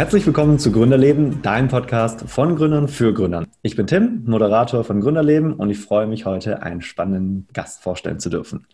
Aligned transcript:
Herzlich 0.00 0.24
willkommen 0.24 0.58
zu 0.58 0.72
Gründerleben, 0.72 1.42
dein 1.42 1.68
Podcast 1.68 2.22
von 2.22 2.56
Gründern 2.56 2.88
für 2.88 3.12
Gründern. 3.12 3.48
Ich 3.60 3.76
bin 3.76 3.86
Tim, 3.86 4.24
Moderator 4.24 4.82
von 4.82 5.02
Gründerleben 5.02 5.52
und 5.52 5.68
ich 5.68 5.78
freue 5.78 6.06
mich 6.06 6.24
heute, 6.24 6.62
einen 6.62 6.80
spannenden 6.80 7.46
Gast 7.52 7.82
vorstellen 7.82 8.18
zu 8.18 8.30
dürfen. 8.30 8.66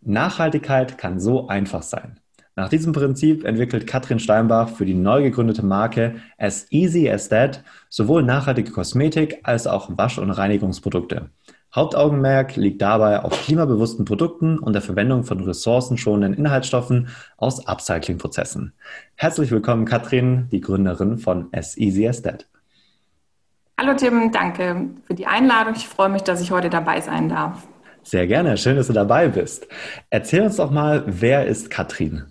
Nachhaltigkeit 0.00 0.98
kann 0.98 1.20
so 1.20 1.46
einfach 1.46 1.82
sein. 1.82 2.18
Nach 2.56 2.68
diesem 2.68 2.92
Prinzip 2.92 3.44
entwickelt 3.44 3.86
Katrin 3.86 4.18
Steinbach 4.18 4.70
für 4.70 4.84
die 4.84 4.94
neu 4.94 5.22
gegründete 5.22 5.64
Marke 5.64 6.16
As 6.38 6.66
Easy 6.72 7.08
as 7.08 7.28
That 7.28 7.62
sowohl 7.88 8.24
nachhaltige 8.24 8.72
Kosmetik 8.72 9.38
als 9.44 9.68
auch 9.68 9.96
Wasch- 9.96 10.18
und 10.18 10.32
Reinigungsprodukte. 10.32 11.30
Hauptaugenmerk 11.74 12.56
liegt 12.56 12.80
dabei 12.80 13.22
auf 13.22 13.44
klimabewussten 13.44 14.06
Produkten 14.06 14.58
und 14.58 14.72
der 14.72 14.80
Verwendung 14.80 15.24
von 15.24 15.40
ressourcenschonenden 15.40 16.32
Inhaltsstoffen 16.32 17.08
aus 17.36 17.66
Upcycling-Prozessen. 17.66 18.72
Herzlich 19.16 19.50
willkommen, 19.50 19.84
Katrin, 19.84 20.48
die 20.50 20.60
Gründerin 20.60 21.18
von 21.18 21.48
As 21.52 21.76
Easy 21.76 22.08
as 22.08 22.22
That. 22.22 22.46
Hallo 23.78 23.94
Tim, 23.94 24.32
danke 24.32 24.90
für 25.04 25.14
die 25.14 25.26
Einladung. 25.26 25.74
Ich 25.76 25.86
freue 25.86 26.08
mich, 26.08 26.22
dass 26.22 26.40
ich 26.40 26.50
heute 26.50 26.70
dabei 26.70 27.00
sein 27.00 27.28
darf. 27.28 27.68
Sehr 28.02 28.26
gerne, 28.26 28.56
schön, 28.56 28.76
dass 28.76 28.86
du 28.86 28.94
dabei 28.94 29.28
bist. 29.28 29.68
Erzähl 30.08 30.42
uns 30.42 30.56
doch 30.56 30.70
mal, 30.70 31.04
wer 31.06 31.46
ist 31.46 31.70
Katrin? 31.70 32.24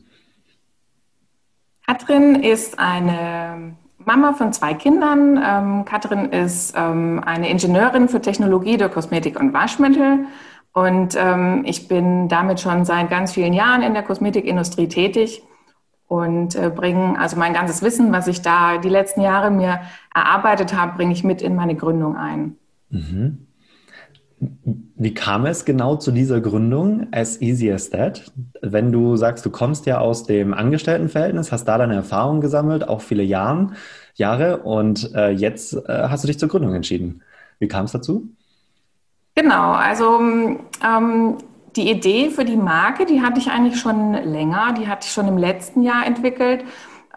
Katrin 1.85 2.43
ist 2.43 2.79
eine 2.79 3.77
Mama 4.07 4.31
von 4.31 4.53
zwei 4.53 4.73
Kindern. 4.73 5.37
Ähm, 5.43 5.83
Katrin 5.83 6.31
ist 6.31 6.73
ähm, 6.77 7.21
eine 7.25 7.49
Ingenieurin 7.49 8.07
für 8.07 8.21
Technologie 8.21 8.77
der 8.77 8.87
Kosmetik 8.87 9.37
und 9.37 9.53
Waschmittel. 9.53 10.25
Und 10.71 11.15
ähm, 11.17 11.63
ich 11.65 11.89
bin 11.89 12.29
damit 12.29 12.61
schon 12.61 12.85
seit 12.85 13.09
ganz 13.09 13.33
vielen 13.33 13.51
Jahren 13.51 13.81
in 13.81 13.93
der 13.93 14.03
Kosmetikindustrie 14.03 14.87
tätig 14.87 15.43
und 16.07 16.55
äh, 16.55 16.71
bringe 16.73 17.19
also 17.19 17.35
mein 17.35 17.53
ganzes 17.53 17.81
Wissen, 17.81 18.13
was 18.13 18.27
ich 18.27 18.41
da 18.41 18.77
die 18.77 18.87
letzten 18.87 19.19
Jahre 19.19 19.51
mir 19.51 19.81
erarbeitet 20.15 20.73
habe, 20.73 20.95
bringe 20.95 21.11
ich 21.11 21.25
mit 21.25 21.41
in 21.41 21.55
meine 21.55 21.75
Gründung 21.75 22.15
ein. 22.15 22.55
Mhm. 22.89 23.47
Wie 24.39 25.13
kam 25.15 25.45
es 25.47 25.65
genau 25.65 25.95
zu 25.95 26.11
dieser 26.11 26.41
Gründung, 26.41 27.07
as 27.11 27.41
easy 27.41 27.71
as 27.71 27.89
that? 27.89 28.31
Wenn 28.61 28.91
du 28.91 29.15
sagst, 29.15 29.45
du 29.45 29.49
kommst 29.49 29.87
ja 29.87 29.99
aus 29.99 30.25
dem 30.25 30.53
Angestelltenverhältnis, 30.53 31.51
hast 31.51 31.65
da 31.65 31.79
deine 31.79 31.95
Erfahrungen 31.95 32.41
gesammelt, 32.41 32.87
auch 32.87 33.01
viele 33.01 33.23
Jahren, 33.23 33.73
Jahre, 34.17 34.57
und 34.57 35.13
äh, 35.15 35.29
jetzt 35.29 35.73
äh, 35.73 36.07
hast 36.09 36.23
du 36.23 36.27
dich 36.27 36.39
zur 36.39 36.49
Gründung 36.49 36.73
entschieden. 36.73 37.21
Wie 37.59 37.67
kam 37.67 37.85
es 37.85 37.91
dazu? 37.91 38.29
Genau, 39.35 39.71
also 39.71 40.19
ähm, 40.19 41.37
die 41.75 41.91
Idee 41.91 42.29
für 42.29 42.43
die 42.43 42.57
Marke, 42.57 43.05
die 43.05 43.21
hatte 43.21 43.39
ich 43.39 43.51
eigentlich 43.51 43.79
schon 43.79 44.13
länger, 44.13 44.73
die 44.73 44.87
hatte 44.87 45.05
ich 45.05 45.13
schon 45.13 45.27
im 45.27 45.37
letzten 45.37 45.83
Jahr 45.83 46.05
entwickelt. 46.05 46.65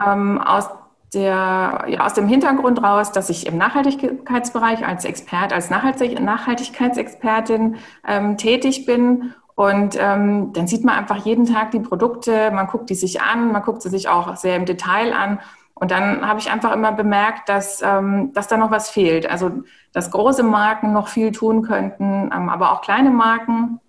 Ähm, 0.05 0.39
aus 0.39 0.69
der, 1.15 1.85
ja, 1.89 2.05
aus 2.05 2.15
dem 2.15 2.29
Hintergrund 2.29 2.83
raus, 2.83 3.11
dass 3.11 3.31
ich 3.31 3.47
im 3.47 3.57
Nachhaltigkeitsbereich 3.57 4.87
als 4.87 5.05
Expert, 5.05 5.53
als 5.53 5.71
Nachhaltig 5.71 6.21
Nachhaltigkeitsexpertin 6.21 7.77
ähm, 8.07 8.37
tätig 8.37 8.87
bin. 8.87 9.35
Und 9.55 9.97
ähm, 9.99 10.53
dann 10.53 10.67
sieht 10.67 10.85
man 10.85 10.97
einfach 10.97 11.25
jeden 11.25 11.47
Tag 11.47 11.71
die 11.73 11.81
Produkte, 11.81 12.51
man 12.51 12.67
guckt 12.67 12.89
die 12.89 12.95
sich 12.95 13.21
an, 13.21 13.53
man 13.53 13.63
guckt 13.63 13.83
sie 13.83 13.91
sich 13.91 14.09
auch 14.09 14.37
sehr 14.37 14.57
im 14.57 14.67
Detail 14.67 15.13
an. 15.13 15.39
Und 15.81 15.91
dann 15.91 16.29
habe 16.29 16.39
ich 16.39 16.51
einfach 16.51 16.73
immer 16.73 16.93
bemerkt, 16.93 17.49
dass, 17.49 17.81
ähm, 17.83 18.33
dass 18.35 18.49
da 18.49 18.59
noch 18.59 18.71
was 18.71 18.91
fehlt. 18.91 19.29
Also, 19.29 19.51
dass 19.93 20.11
große 20.11 20.43
Marken 20.43 20.93
noch 20.93 21.09
viel 21.09 21.33
tun 21.33 21.63
könnten, 21.63 22.31
ähm, 22.33 22.51
aber 22.51 22.73
auch 22.73 22.83
kleine 22.83 23.11
Marken. 23.11 23.81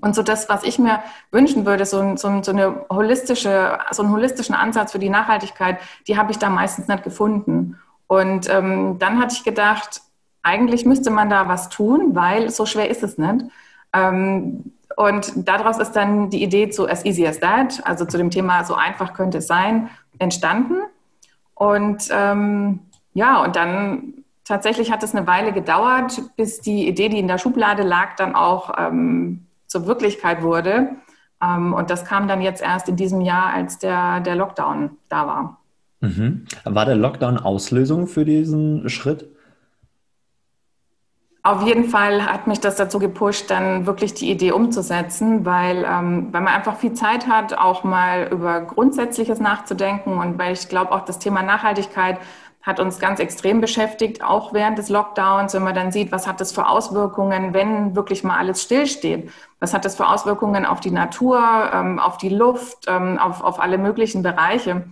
Und 0.00 0.14
so 0.14 0.22
das, 0.22 0.48
was 0.48 0.62
ich 0.64 0.78
mir 0.78 1.00
wünschen 1.30 1.66
würde, 1.66 1.84
so, 1.84 2.16
so, 2.16 2.42
so, 2.42 2.50
eine 2.50 2.86
holistische, 2.90 3.78
so 3.90 4.02
einen 4.02 4.12
holistischen 4.12 4.54
Ansatz 4.54 4.92
für 4.92 4.98
die 4.98 5.10
Nachhaltigkeit, 5.10 5.78
die 6.06 6.16
habe 6.16 6.30
ich 6.30 6.38
da 6.38 6.48
meistens 6.48 6.88
nicht 6.88 7.04
gefunden. 7.04 7.78
Und 8.06 8.48
ähm, 8.48 8.98
dann 8.98 9.20
hatte 9.20 9.34
ich 9.34 9.44
gedacht, 9.44 10.00
eigentlich 10.42 10.86
müsste 10.86 11.10
man 11.10 11.28
da 11.28 11.46
was 11.46 11.68
tun, 11.68 12.14
weil 12.14 12.48
so 12.48 12.64
schwer 12.64 12.88
ist 12.88 13.02
es 13.02 13.18
nicht. 13.18 13.44
Ähm, 13.92 14.72
und 14.96 15.46
daraus 15.46 15.78
ist 15.78 15.92
dann 15.92 16.30
die 16.30 16.42
Idee 16.42 16.70
zu 16.70 16.88
As 16.88 17.04
Easy 17.04 17.26
as 17.26 17.38
That, 17.40 17.82
also 17.84 18.06
zu 18.06 18.16
dem 18.16 18.30
Thema 18.30 18.64
So 18.64 18.74
einfach 18.74 19.12
könnte 19.12 19.38
es 19.38 19.46
sein, 19.46 19.90
entstanden. 20.18 20.76
Und 21.58 22.08
ähm, 22.10 22.80
ja, 23.14 23.42
und 23.42 23.56
dann 23.56 24.14
tatsächlich 24.44 24.92
hat 24.92 25.02
es 25.02 25.14
eine 25.14 25.26
Weile 25.26 25.52
gedauert, 25.52 26.22
bis 26.36 26.60
die 26.60 26.88
Idee, 26.88 27.08
die 27.08 27.18
in 27.18 27.28
der 27.28 27.38
Schublade 27.38 27.82
lag, 27.82 28.16
dann 28.16 28.34
auch 28.34 28.72
ähm, 28.78 29.46
zur 29.66 29.86
Wirklichkeit 29.86 30.42
wurde. 30.42 30.90
Ähm, 31.42 31.74
und 31.74 31.90
das 31.90 32.04
kam 32.04 32.28
dann 32.28 32.40
jetzt 32.40 32.62
erst 32.62 32.88
in 32.88 32.96
diesem 32.96 33.20
Jahr, 33.20 33.52
als 33.52 33.78
der, 33.78 34.20
der 34.20 34.36
Lockdown 34.36 34.90
da 35.08 35.26
war. 35.26 35.60
Mhm. 36.00 36.44
War 36.64 36.84
der 36.84 36.94
Lockdown 36.94 37.38
Auslösung 37.38 38.06
für 38.06 38.24
diesen 38.24 38.88
Schritt? 38.88 39.28
Auf 41.44 41.62
jeden 41.62 41.84
Fall 41.84 42.26
hat 42.26 42.46
mich 42.46 42.60
das 42.60 42.76
dazu 42.76 42.98
gepusht, 42.98 43.50
dann 43.50 43.86
wirklich 43.86 44.12
die 44.12 44.30
Idee 44.30 44.52
umzusetzen, 44.52 45.46
weil, 45.46 45.84
ähm, 45.88 46.28
weil 46.32 46.42
man 46.42 46.48
einfach 46.52 46.76
viel 46.76 46.92
Zeit 46.94 47.26
hat, 47.28 47.56
auch 47.56 47.84
mal 47.84 48.28
über 48.32 48.60
Grundsätzliches 48.62 49.38
nachzudenken 49.38 50.18
und 50.18 50.38
weil 50.38 50.52
ich 50.52 50.68
glaube, 50.68 50.92
auch 50.92 51.04
das 51.04 51.18
Thema 51.18 51.42
Nachhaltigkeit 51.42 52.18
hat 52.62 52.80
uns 52.80 52.98
ganz 52.98 53.18
extrem 53.18 53.62
beschäftigt, 53.62 54.22
auch 54.22 54.52
während 54.52 54.76
des 54.76 54.90
Lockdowns, 54.90 55.54
wenn 55.54 55.62
man 55.62 55.74
dann 55.74 55.90
sieht, 55.92 56.12
was 56.12 56.26
hat 56.26 56.40
das 56.40 56.52
für 56.52 56.66
Auswirkungen, 56.66 57.54
wenn 57.54 57.96
wirklich 57.96 58.24
mal 58.24 58.36
alles 58.36 58.62
stillsteht. 58.62 59.30
Was 59.58 59.72
hat 59.72 59.84
das 59.84 59.96
für 59.96 60.06
Auswirkungen 60.06 60.66
auf 60.66 60.80
die 60.80 60.90
Natur, 60.90 61.40
ähm, 61.72 61.98
auf 61.98 62.18
die 62.18 62.28
Luft, 62.28 62.84
ähm, 62.86 63.18
auf, 63.18 63.42
auf 63.42 63.58
alle 63.60 63.78
möglichen 63.78 64.22
Bereiche? 64.22 64.84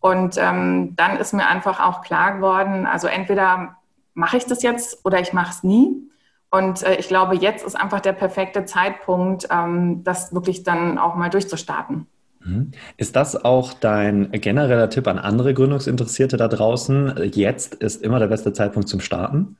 Und 0.00 0.36
ähm, 0.36 0.94
dann 0.96 1.16
ist 1.16 1.32
mir 1.32 1.46
einfach 1.46 1.80
auch 1.80 2.02
klar 2.02 2.34
geworden, 2.34 2.86
also 2.86 3.06
entweder 3.06 3.76
mache 4.14 4.36
ich 4.36 4.44
das 4.44 4.62
jetzt 4.62 5.04
oder 5.04 5.20
ich 5.20 5.32
mache 5.32 5.50
es 5.50 5.62
nie. 5.62 6.08
Und 6.50 6.82
äh, 6.82 6.96
ich 6.96 7.08
glaube, 7.08 7.34
jetzt 7.34 7.64
ist 7.64 7.74
einfach 7.74 8.00
der 8.00 8.12
perfekte 8.12 8.64
Zeitpunkt, 8.64 9.48
ähm, 9.50 10.04
das 10.04 10.34
wirklich 10.34 10.64
dann 10.64 10.98
auch 10.98 11.14
mal 11.14 11.30
durchzustarten. 11.30 12.06
Mhm. 12.44 12.72
Ist 12.96 13.16
das 13.16 13.44
auch 13.44 13.72
dein 13.72 14.30
genereller 14.32 14.90
Tipp 14.90 15.06
an 15.06 15.18
andere 15.18 15.54
Gründungsinteressierte 15.54 16.36
da 16.36 16.48
draußen? 16.48 17.30
Jetzt 17.32 17.74
ist 17.76 18.02
immer 18.02 18.18
der 18.18 18.26
beste 18.26 18.52
Zeitpunkt 18.52 18.88
zum 18.88 19.00
Starten? 19.00 19.56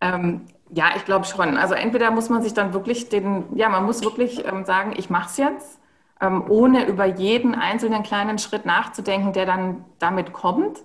Ähm, 0.00 0.42
ja, 0.72 0.86
ich 0.96 1.04
glaube 1.04 1.24
schon. 1.24 1.56
Also 1.56 1.74
entweder 1.74 2.10
muss 2.10 2.28
man 2.28 2.42
sich 2.42 2.52
dann 2.52 2.74
wirklich 2.74 3.08
den, 3.08 3.44
ja, 3.54 3.68
man 3.68 3.84
muss 3.84 4.02
wirklich 4.02 4.44
ähm, 4.44 4.64
sagen, 4.64 4.92
ich 4.96 5.08
mache 5.08 5.30
es 5.30 5.36
jetzt, 5.36 5.78
ähm, 6.20 6.44
ohne 6.48 6.86
über 6.86 7.06
jeden 7.06 7.54
einzelnen 7.54 8.02
kleinen 8.02 8.38
Schritt 8.38 8.66
nachzudenken, 8.66 9.32
der 9.32 9.46
dann 9.46 9.84
damit 9.98 10.32
kommt. 10.32 10.82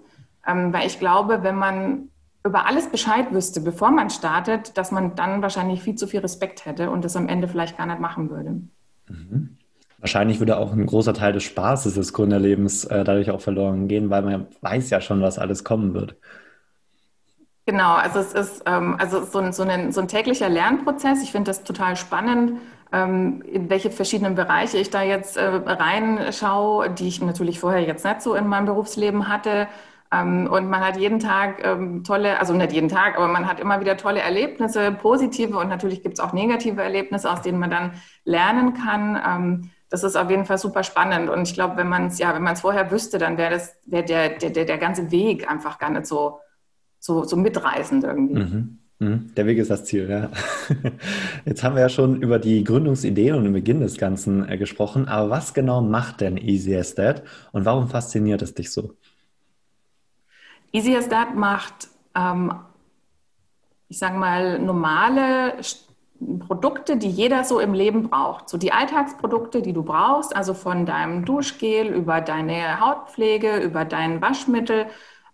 Ähm, 0.49 0.73
weil 0.73 0.87
ich 0.87 0.99
glaube, 0.99 1.43
wenn 1.43 1.55
man 1.55 2.09
über 2.45 2.65
alles 2.65 2.87
Bescheid 2.89 3.31
wüsste, 3.31 3.61
bevor 3.61 3.91
man 3.91 4.09
startet, 4.09 4.77
dass 4.77 4.91
man 4.91 5.15
dann 5.15 5.41
wahrscheinlich 5.41 5.81
viel 5.81 5.95
zu 5.95 6.07
viel 6.07 6.21
Respekt 6.21 6.65
hätte 6.65 6.89
und 6.89 7.03
das 7.03 7.15
am 7.15 7.27
Ende 7.27 7.47
vielleicht 7.47 7.77
gar 7.77 7.85
nicht 7.85 7.99
machen 7.99 8.29
würde. 8.29 8.61
Mhm. 9.07 9.57
Wahrscheinlich 9.99 10.39
würde 10.39 10.57
auch 10.57 10.71
ein 10.71 10.85
großer 10.85 11.13
Teil 11.13 11.33
des 11.33 11.43
Spaßes 11.43 11.95
des 11.95 12.13
Gründerlebens 12.13 12.85
äh, 12.85 13.03
dadurch 13.03 13.31
auch 13.31 13.41
verloren 13.41 13.89
gehen, 13.89 14.09
weil 14.09 14.21
man 14.21 14.47
weiß 14.61 14.89
ja 14.89 15.01
schon, 15.01 15.21
was 15.21 15.37
alles 15.37 15.65
kommen 15.65 15.93
wird. 15.93 16.15
Genau, 17.65 17.95
also 17.95 18.19
es 18.19 18.33
ist 18.33 18.63
ähm, 18.65 18.95
also 18.97 19.23
so 19.25 19.39
ein, 19.39 19.51
so, 19.51 19.63
ein, 19.63 19.91
so 19.91 20.01
ein 20.01 20.07
täglicher 20.07 20.49
Lernprozess. 20.49 21.21
Ich 21.21 21.31
finde 21.31 21.49
das 21.49 21.63
total 21.63 21.97
spannend, 21.97 22.53
ähm, 22.91 23.43
in 23.43 23.69
welche 23.69 23.91
verschiedenen 23.91 24.35
Bereiche 24.35 24.77
ich 24.77 24.89
da 24.89 25.03
jetzt 25.03 25.37
äh, 25.37 25.45
reinschaue, 25.45 26.89
die 26.89 27.07
ich 27.07 27.21
natürlich 27.21 27.59
vorher 27.59 27.81
jetzt 27.81 28.05
nicht 28.05 28.21
so 28.21 28.33
in 28.33 28.47
meinem 28.47 28.65
Berufsleben 28.65 29.27
hatte. 29.27 29.67
Ähm, 30.11 30.47
und 30.51 30.69
man 30.69 30.81
hat 30.81 30.97
jeden 30.97 31.19
Tag 31.19 31.63
ähm, 31.63 32.03
tolle, 32.03 32.39
also 32.39 32.53
nicht 32.53 32.71
jeden 32.71 32.89
Tag, 32.89 33.15
aber 33.15 33.27
man 33.27 33.47
hat 33.47 33.59
immer 33.59 33.79
wieder 33.79 33.95
tolle 33.95 34.21
Erlebnisse, 34.21 34.91
positive 34.91 35.57
und 35.57 35.69
natürlich 35.69 36.01
gibt 36.01 36.15
es 36.15 36.19
auch 36.19 36.33
negative 36.33 36.81
Erlebnisse, 36.81 37.31
aus 37.31 37.41
denen 37.41 37.59
man 37.59 37.69
dann 37.69 37.91
lernen 38.25 38.73
kann. 38.73 39.21
Ähm, 39.25 39.71
das 39.89 40.03
ist 40.03 40.15
auf 40.15 40.29
jeden 40.29 40.45
Fall 40.45 40.57
super 40.57 40.83
spannend. 40.83 41.29
Und 41.29 41.47
ich 41.47 41.53
glaube, 41.53 41.77
wenn 41.77 41.89
man 41.89 42.07
es 42.07 42.19
ja, 42.19 42.33
wenn 42.33 42.43
man 42.43 42.53
es 42.53 42.61
vorher 42.61 42.91
wüsste, 42.91 43.17
dann 43.17 43.37
wäre 43.37 43.51
das, 43.51 43.75
wäre 43.85 44.05
der, 44.05 44.29
der, 44.37 44.65
der, 44.65 44.77
ganze 44.77 45.11
Weg 45.11 45.49
einfach 45.49 45.79
gar 45.79 45.89
nicht 45.89 46.05
so, 46.05 46.39
so, 46.99 47.23
so 47.23 47.35
mitreißend 47.35 48.03
irgendwie. 48.03 48.39
Mhm. 48.39 48.79
mhm. 48.99 49.31
Der 49.35 49.45
Weg 49.47 49.57
ist 49.57 49.71
das 49.71 49.85
Ziel, 49.85 50.09
ja. 50.09 50.29
Jetzt 51.45 51.63
haben 51.63 51.75
wir 51.75 51.81
ja 51.81 51.89
schon 51.89 52.21
über 52.21 52.37
die 52.37 52.63
Gründungsidee 52.63 53.31
und 53.31 53.43
den 53.43 53.53
Beginn 53.53 53.79
des 53.79 53.97
Ganzen 53.97 54.47
äh, 54.47 54.57
gesprochen. 54.57 55.07
Aber 55.07 55.29
was 55.31 55.53
genau 55.53 55.81
macht 55.81 56.21
denn 56.21 56.37
Easy 56.37 56.75
as 56.75 56.93
That 56.95 57.23
und 57.51 57.65
warum 57.65 57.89
fasziniert 57.89 58.41
es 58.43 58.53
dich 58.53 58.71
so? 58.71 58.93
Easy 60.71 60.95
as 60.95 61.09
That 61.09 61.35
macht, 61.35 61.89
ähm, 62.15 62.53
ich 63.87 63.97
sage 63.97 64.17
mal, 64.17 64.59
normale 64.59 65.55
Produkte, 66.39 66.97
die 66.97 67.09
jeder 67.09 67.43
so 67.43 67.59
im 67.59 67.73
Leben 67.73 68.09
braucht. 68.09 68.49
So 68.49 68.57
die 68.57 68.73
Alltagsprodukte, 68.73 69.61
die 69.61 69.73
du 69.73 69.83
brauchst, 69.83 70.35
also 70.35 70.53
von 70.53 70.85
deinem 70.85 71.25
Duschgel 71.25 71.87
über 71.87 72.21
deine 72.21 72.79
Hautpflege, 72.79 73.57
über 73.57 73.85
dein 73.85 74.21
Waschmittel. 74.21 74.87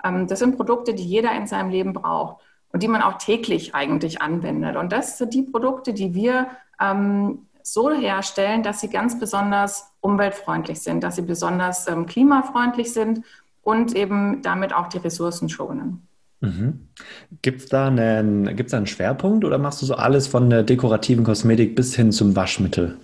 Ähm, 0.04 0.28
das 0.28 0.40
sind 0.40 0.56
Produkte, 0.56 0.94
die 0.94 1.06
jeder 1.06 1.34
in 1.34 1.48
seinem 1.48 1.70
Leben 1.70 1.94
braucht 1.94 2.44
und 2.72 2.84
die 2.84 2.88
man 2.88 3.02
auch 3.02 3.18
täglich 3.18 3.74
eigentlich 3.74 4.22
anwendet. 4.22 4.76
Und 4.76 4.92
das 4.92 5.18
sind 5.18 5.34
die 5.34 5.44
Produkte, 5.44 5.94
die 5.94 6.14
wir 6.14 6.48
ähm, 6.80 7.48
so 7.64 7.92
herstellen, 7.92 8.62
dass 8.62 8.82
sie 8.82 8.90
ganz 8.90 9.18
besonders 9.20 9.92
umweltfreundlich 10.02 10.82
sind, 10.82 11.04
dass 11.04 11.16
sie 11.16 11.24
besonders 11.24 11.88
ähm, 11.88 12.06
klimafreundlich 12.06 12.94
sind 12.94 13.24
und 13.66 13.96
eben 13.96 14.44
damit 14.44 14.74
auch 14.74 14.88
die 14.88 15.00
Ressourcen 15.00 15.50
schonen. 15.50 16.08
Mhm. 16.40 16.88
Gibt 17.42 17.62
es 17.62 17.66
da, 17.68 17.88
einen, 17.88 18.56
gibt's 18.56 18.72
da 18.72 18.78
einen 18.78 18.86
Schwerpunkt 18.86 19.44
oder 19.44 19.58
machst 19.58 19.82
du 19.82 19.86
so 19.86 19.96
alles 19.96 20.28
von 20.28 20.50
der 20.50 20.64
dekorativen 20.64 21.26
Kosmetik 21.26 21.76
bis 21.76 21.96
hin 21.96 22.12
zum 22.12 22.36
Waschmittel? 22.36 22.98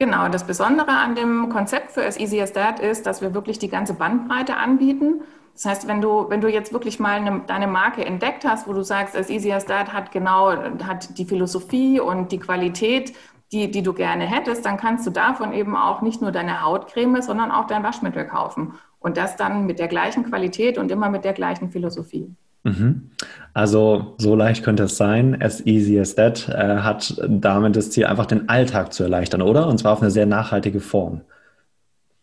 Genau, 0.00 0.28
das 0.28 0.44
Besondere 0.44 0.90
an 0.90 1.14
dem 1.14 1.48
Konzept 1.50 1.92
für 1.92 2.04
As 2.04 2.18
Easy 2.18 2.40
as 2.40 2.52
That 2.52 2.80
ist, 2.80 3.06
dass 3.06 3.20
wir 3.20 3.32
wirklich 3.32 3.58
die 3.58 3.68
ganze 3.68 3.94
Bandbreite 3.94 4.56
anbieten. 4.56 5.22
Das 5.54 5.64
heißt, 5.66 5.88
wenn 5.88 6.00
du, 6.00 6.28
wenn 6.28 6.40
du 6.40 6.48
jetzt 6.48 6.72
wirklich 6.72 6.98
mal 6.98 7.16
eine, 7.16 7.42
deine 7.46 7.66
Marke 7.68 8.04
entdeckt 8.04 8.44
hast, 8.44 8.66
wo 8.66 8.72
du 8.72 8.82
sagst, 8.82 9.16
As 9.16 9.30
Easy 9.30 9.52
as 9.52 9.66
That 9.66 9.92
hat 9.92 10.10
genau, 10.10 10.52
hat 10.84 11.16
die 11.16 11.24
Philosophie 11.24 12.00
und 12.00 12.32
die 12.32 12.38
Qualität, 12.38 13.12
die, 13.52 13.70
die 13.70 13.82
du 13.82 13.92
gerne 13.92 14.24
hättest, 14.24 14.64
dann 14.64 14.76
kannst 14.76 15.06
du 15.06 15.10
davon 15.10 15.52
eben 15.52 15.76
auch 15.76 16.02
nicht 16.02 16.20
nur 16.20 16.32
deine 16.32 16.62
Hautcreme, 16.62 17.22
sondern 17.22 17.50
auch 17.50 17.66
dein 17.66 17.82
Waschmittel 17.82 18.24
kaufen. 18.24 18.74
Und 19.00 19.16
das 19.16 19.36
dann 19.36 19.66
mit 19.66 19.78
der 19.78 19.88
gleichen 19.88 20.24
Qualität 20.24 20.78
und 20.78 20.90
immer 20.90 21.08
mit 21.08 21.24
der 21.24 21.32
gleichen 21.32 21.70
Philosophie. 21.70 22.34
Mhm. 22.64 23.10
Also 23.54 24.14
so 24.18 24.34
leicht 24.34 24.64
könnte 24.64 24.84
es 24.84 24.96
sein. 24.96 25.40
As 25.40 25.64
easy 25.64 25.98
as 25.98 26.14
that 26.14 26.48
äh, 26.48 26.78
hat 26.78 27.20
damit 27.28 27.76
das 27.76 27.90
Ziel, 27.90 28.06
einfach 28.06 28.26
den 28.26 28.48
Alltag 28.48 28.92
zu 28.92 29.04
erleichtern, 29.04 29.42
oder? 29.42 29.68
Und 29.68 29.78
zwar 29.78 29.92
auf 29.92 30.02
eine 30.02 30.10
sehr 30.10 30.26
nachhaltige 30.26 30.80
Form. 30.80 31.22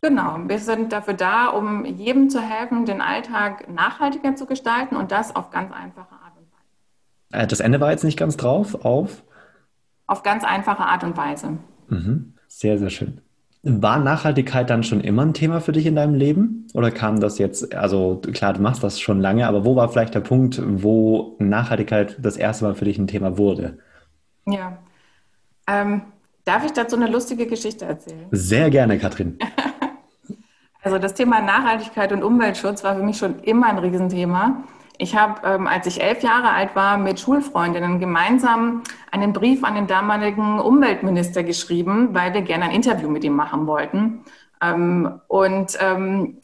Genau, 0.01 0.38
wir 0.45 0.60
sind 0.60 0.94
dafür 0.94 1.16
da, 1.16 1.48
um 1.48 1.83
jedem 1.83 2.30
zu 2.30 2.39
helfen, 2.39 2.86
den 2.86 3.01
Alltag 3.01 3.68
nachhaltiger 3.74 4.36
zu 4.36 4.45
gestalten 4.45 4.95
und 4.95 5.12
das 5.12 5.36
auf 5.36 5.50
ganz 5.50 5.71
einfache 5.74 6.13
Art 6.13 6.33
und 6.38 6.51
Weise. 6.51 7.44
Äh, 7.44 7.48
das 7.48 7.60
Ende 7.60 7.80
war 7.80 7.92
jetzt 7.92 8.04
nicht 8.04 8.19
ganz 8.19 8.38
drauf, 8.38 8.86
auf? 8.86 9.24
Auf 10.06 10.21
ganz 10.21 10.44
einfache 10.44 10.83
Art 10.83 11.04
und 11.04 11.18
Weise. 11.18 11.57
Mhm. 11.88 12.36
Sehr, 12.48 12.78
sehr 12.78 12.92
schön. 12.92 13.21
War 13.67 13.97
Nachhaltigkeit 13.97 14.69
dann 14.69 14.83
schon 14.83 15.01
immer 15.01 15.23
ein 15.23 15.33
Thema 15.33 15.59
für 15.59 15.71
dich 15.71 15.88
in 15.88 15.95
deinem 15.95 16.13
Leben? 16.13 16.67
Oder 16.75 16.91
kam 16.91 17.19
das 17.19 17.39
jetzt, 17.39 17.73
also 17.73 18.21
klar, 18.31 18.53
du 18.53 18.62
machst 18.62 18.83
das 18.83 19.00
schon 19.00 19.19
lange, 19.19 19.47
aber 19.47 19.65
wo 19.65 19.75
war 19.75 19.89
vielleicht 19.89 20.13
der 20.13 20.19
Punkt, 20.19 20.62
wo 20.63 21.35
Nachhaltigkeit 21.39 22.15
das 22.19 22.38
erste 22.38 22.65
Mal 22.65 22.75
für 22.75 22.85
dich 22.85 23.00
ein 23.00 23.07
Thema 23.07 23.39
wurde? 23.39 23.79
Ja. 24.45 24.77
Ähm, 25.67 26.01
darf 26.44 26.63
ich 26.63 26.73
dazu 26.73 26.95
eine 26.95 27.07
lustige 27.07 27.47
Geschichte 27.47 27.85
erzählen? 27.85 28.27
Sehr 28.29 28.69
gerne, 28.69 29.00
Katrin. 29.00 29.39
also 30.83 31.00
das 31.00 31.15
Thema 31.15 31.41
Nachhaltigkeit 31.41 32.11
und 32.11 32.21
Umweltschutz 32.21 32.83
war 32.83 32.95
für 32.95 33.01
mich 33.01 33.18
schon 33.18 33.39
immer 33.39 33.69
ein 33.69 33.79
Riesenthema. 33.79 34.63
Ich 34.97 35.15
habe, 35.15 35.42
ähm, 35.45 35.68
als 35.68 35.88
ich 35.88 36.01
elf 36.01 36.24
Jahre 36.24 36.51
alt 36.51 36.75
war, 36.75 36.97
mit 36.97 37.19
Schulfreundinnen 37.19 38.00
gemeinsam 38.00 38.83
einen 39.12 39.33
Brief 39.33 39.63
an 39.63 39.75
den 39.75 39.88
damaligen 39.88 40.59
Umweltminister 40.59 41.44
geschrieben, 41.44 42.09
weil 42.13 42.33
wir 42.33 42.42
gerne 42.42 42.65
ein 42.65 42.71
Interview 42.71 43.09
mit 43.09 43.24
ihm 43.24 43.36
machen 43.36 43.68
wollten. 43.68 44.24
Ähm, 44.62 45.21
und 45.27 45.77
ähm, 45.81 46.39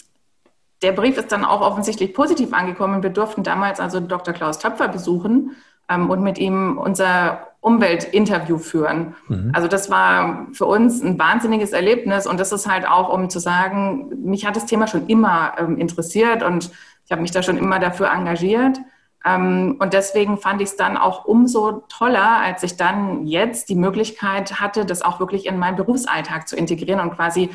der 0.81 0.91
Brief 0.93 1.17
ist 1.17 1.31
dann 1.31 1.45
auch 1.45 1.61
offensichtlich 1.61 2.13
positiv 2.13 2.53
angekommen. 2.53 3.03
Wir 3.03 3.11
durften 3.11 3.43
damals 3.43 3.79
also 3.79 3.99
Dr. 3.99 4.33
Klaus 4.33 4.59
Töpfer 4.59 4.87
besuchen 4.87 5.55
ähm, 5.91 6.09
und 6.09 6.21
mit 6.21 6.37
ihm 6.37 6.77
unser 6.77 7.47
Umweltinterview 7.59 8.57
führen. 8.57 9.15
Mhm. 9.27 9.51
Also 9.53 9.67
das 9.67 9.91
war 9.91 10.47
für 10.53 10.65
uns 10.65 11.01
ein 11.01 11.19
wahnsinniges 11.19 11.73
Erlebnis 11.73 12.25
und 12.25 12.39
das 12.39 12.51
ist 12.51 12.67
halt 12.67 12.87
auch, 12.87 13.13
um 13.13 13.29
zu 13.29 13.39
sagen, 13.39 14.09
mich 14.23 14.45
hat 14.45 14.55
das 14.55 14.65
Thema 14.65 14.87
schon 14.87 15.07
immer 15.07 15.53
ähm, 15.59 15.77
interessiert 15.77 16.41
und 16.41 16.71
ich 17.05 17.11
habe 17.11 17.21
mich 17.21 17.31
da 17.31 17.43
schon 17.43 17.57
immer 17.57 17.79
dafür 17.79 18.11
engagiert. 18.11 18.79
Ähm, 19.23 19.77
und 19.79 19.93
deswegen 19.93 20.37
fand 20.37 20.61
ich 20.61 20.69
es 20.69 20.75
dann 20.75 20.97
auch 20.97 21.25
umso 21.25 21.83
toller, 21.89 22.39
als 22.41 22.63
ich 22.63 22.77
dann 22.77 23.27
jetzt 23.27 23.69
die 23.69 23.75
Möglichkeit 23.75 24.59
hatte, 24.59 24.85
das 24.85 25.03
auch 25.03 25.19
wirklich 25.19 25.45
in 25.45 25.59
meinen 25.59 25.75
Berufsalltag 25.75 26.47
zu 26.47 26.55
integrieren 26.55 26.99
und 26.99 27.15
quasi 27.15 27.51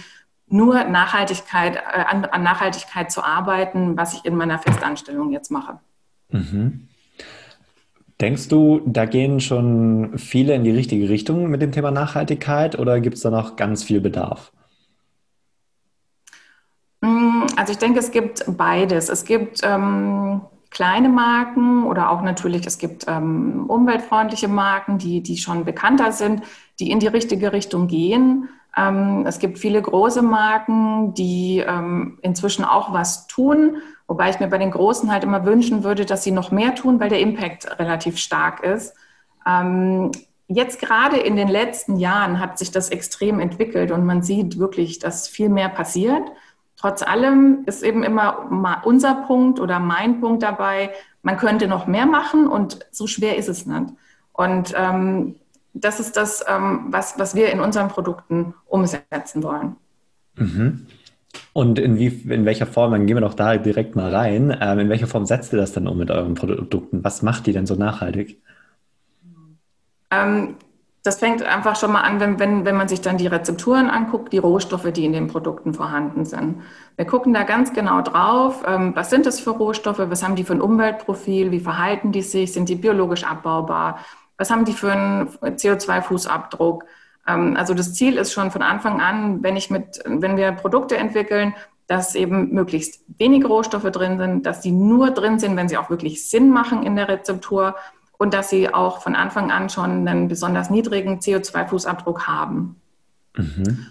nur 0.46 0.84
Nachhaltigkeit, 0.84 1.76
äh, 1.76 2.04
an, 2.06 2.24
an, 2.24 2.42
Nachhaltigkeit 2.44 3.10
zu 3.10 3.24
arbeiten, 3.24 3.96
was 3.96 4.14
ich 4.14 4.24
in 4.24 4.36
meiner 4.36 4.60
Festanstellung 4.60 5.32
jetzt 5.32 5.50
mache. 5.50 5.80
Mhm. 6.30 6.88
Denkst 8.20 8.48
du, 8.48 8.80
da 8.86 9.04
gehen 9.04 9.40
schon 9.40 10.16
viele 10.16 10.54
in 10.54 10.64
die 10.64 10.70
richtige 10.70 11.08
Richtung 11.08 11.50
mit 11.50 11.60
dem 11.60 11.72
Thema 11.72 11.90
Nachhaltigkeit 11.90 12.78
oder 12.78 13.00
gibt 13.00 13.16
es 13.16 13.22
da 13.22 13.30
noch 13.30 13.56
ganz 13.56 13.84
viel 13.84 14.00
Bedarf? 14.00 14.52
Mm, 17.02 17.42
also 17.56 17.72
ich 17.72 17.78
denke, 17.78 17.98
es 17.98 18.10
gibt 18.10 18.44
beides. 18.56 19.10
Es 19.10 19.24
gibt 19.26 19.60
ähm, 19.62 20.40
kleine 20.76 21.08
Marken 21.08 21.84
oder 21.86 22.10
auch 22.10 22.20
natürlich, 22.20 22.66
es 22.66 22.76
gibt 22.76 23.06
ähm, 23.08 23.64
umweltfreundliche 23.66 24.46
Marken, 24.46 24.98
die, 24.98 25.22
die 25.22 25.38
schon 25.38 25.64
bekannter 25.64 26.12
sind, 26.12 26.42
die 26.78 26.90
in 26.90 27.00
die 27.00 27.06
richtige 27.06 27.54
Richtung 27.54 27.86
gehen. 27.86 28.50
Ähm, 28.76 29.24
es 29.26 29.38
gibt 29.38 29.58
viele 29.58 29.80
große 29.80 30.20
Marken, 30.20 31.14
die 31.14 31.64
ähm, 31.66 32.18
inzwischen 32.20 32.62
auch 32.62 32.92
was 32.92 33.26
tun, 33.26 33.78
wobei 34.06 34.28
ich 34.28 34.38
mir 34.38 34.48
bei 34.48 34.58
den 34.58 34.70
Großen 34.70 35.10
halt 35.10 35.24
immer 35.24 35.46
wünschen 35.46 35.82
würde, 35.82 36.04
dass 36.04 36.24
sie 36.24 36.30
noch 36.30 36.50
mehr 36.50 36.74
tun, 36.74 37.00
weil 37.00 37.08
der 37.08 37.20
Impact 37.20 37.78
relativ 37.78 38.18
stark 38.18 38.62
ist. 38.62 38.94
Ähm, 39.46 40.12
jetzt 40.46 40.78
gerade 40.78 41.16
in 41.16 41.36
den 41.36 41.48
letzten 41.48 41.96
Jahren 41.96 42.38
hat 42.38 42.58
sich 42.58 42.70
das 42.70 42.90
extrem 42.90 43.40
entwickelt 43.40 43.92
und 43.92 44.04
man 44.04 44.20
sieht 44.20 44.58
wirklich, 44.58 44.98
dass 44.98 45.26
viel 45.26 45.48
mehr 45.48 45.70
passiert. 45.70 46.30
Trotz 46.76 47.02
allem 47.02 47.64
ist 47.66 47.82
eben 47.82 48.02
immer 48.02 48.82
unser 48.84 49.14
Punkt 49.26 49.60
oder 49.60 49.78
mein 49.80 50.20
Punkt 50.20 50.42
dabei, 50.42 50.90
man 51.22 51.38
könnte 51.38 51.68
noch 51.68 51.86
mehr 51.86 52.06
machen 52.06 52.46
und 52.46 52.80
so 52.90 53.06
schwer 53.06 53.36
ist 53.36 53.48
es 53.48 53.66
nicht. 53.66 53.94
Und 54.32 54.74
ähm, 54.76 55.36
das 55.72 56.00
ist 56.00 56.16
das, 56.16 56.44
ähm, 56.48 56.86
was, 56.88 57.18
was 57.18 57.34
wir 57.34 57.50
in 57.50 57.60
unseren 57.60 57.88
Produkten 57.88 58.54
umsetzen 58.66 59.42
wollen. 59.42 59.76
Mhm. 60.36 60.86
Und 61.52 61.78
in, 61.78 61.98
wie, 61.98 62.08
in 62.08 62.44
welcher 62.44 62.66
Form, 62.66 62.92
dann 62.92 63.06
gehen 63.06 63.16
wir 63.16 63.22
doch 63.22 63.34
da 63.34 63.56
direkt 63.56 63.96
mal 63.96 64.14
rein, 64.14 64.56
ähm, 64.60 64.78
in 64.78 64.88
welcher 64.88 65.06
Form 65.06 65.26
setzt 65.26 65.52
ihr 65.52 65.58
das 65.58 65.72
dann 65.72 65.86
um 65.86 65.96
mit 65.96 66.10
euren 66.10 66.34
Produkten? 66.34 67.02
Was 67.02 67.22
macht 67.22 67.46
die 67.46 67.52
denn 67.52 67.66
so 67.66 67.74
nachhaltig? 67.74 68.40
Ähm, 70.10 70.56
das 71.06 71.18
fängt 71.18 71.42
einfach 71.42 71.76
schon 71.76 71.92
mal 71.92 72.00
an, 72.00 72.18
wenn, 72.18 72.38
wenn, 72.40 72.64
wenn 72.64 72.76
man 72.76 72.88
sich 72.88 73.00
dann 73.00 73.16
die 73.16 73.28
Rezepturen 73.28 73.88
anguckt, 73.88 74.32
die 74.32 74.38
Rohstoffe, 74.38 74.90
die 74.92 75.04
in 75.04 75.12
den 75.12 75.28
Produkten 75.28 75.72
vorhanden 75.72 76.24
sind. 76.24 76.62
Wir 76.96 77.06
gucken 77.06 77.32
da 77.32 77.44
ganz 77.44 77.72
genau 77.72 78.02
drauf, 78.02 78.64
ähm, 78.66 78.92
was 78.96 79.10
sind 79.10 79.24
das 79.24 79.38
für 79.38 79.50
Rohstoffe, 79.50 80.00
was 80.00 80.24
haben 80.24 80.34
die 80.34 80.44
für 80.44 80.54
ein 80.54 80.60
Umweltprofil, 80.60 81.52
wie 81.52 81.60
verhalten 81.60 82.10
die 82.10 82.22
sich, 82.22 82.52
sind 82.52 82.68
die 82.68 82.74
biologisch 82.74 83.24
abbaubar, 83.24 84.00
was 84.36 84.50
haben 84.50 84.64
die 84.64 84.72
für 84.72 84.92
einen 84.92 85.28
CO2-Fußabdruck. 85.28 86.82
Ähm, 87.26 87.56
also 87.56 87.72
das 87.72 87.94
Ziel 87.94 88.16
ist 88.16 88.32
schon 88.32 88.50
von 88.50 88.62
Anfang 88.62 89.00
an, 89.00 89.42
wenn, 89.44 89.56
ich 89.56 89.70
mit, 89.70 90.00
wenn 90.04 90.36
wir 90.36 90.52
Produkte 90.52 90.96
entwickeln, 90.96 91.54
dass 91.86 92.16
eben 92.16 92.52
möglichst 92.52 93.04
wenig 93.18 93.44
Rohstoffe 93.44 93.90
drin 93.92 94.18
sind, 94.18 94.44
dass 94.44 94.60
die 94.60 94.72
nur 94.72 95.12
drin 95.12 95.38
sind, 95.38 95.56
wenn 95.56 95.68
sie 95.68 95.76
auch 95.78 95.88
wirklich 95.88 96.28
Sinn 96.28 96.50
machen 96.50 96.82
in 96.82 96.96
der 96.96 97.08
Rezeptur 97.08 97.76
und 98.18 98.34
dass 98.34 98.50
sie 98.50 98.72
auch 98.72 99.00
von 99.00 99.14
Anfang 99.14 99.50
an 99.50 99.68
schon 99.68 100.06
einen 100.06 100.28
besonders 100.28 100.70
niedrigen 100.70 101.18
CO2-Fußabdruck 101.18 102.26
haben. 102.26 102.80
Mhm. 103.36 103.86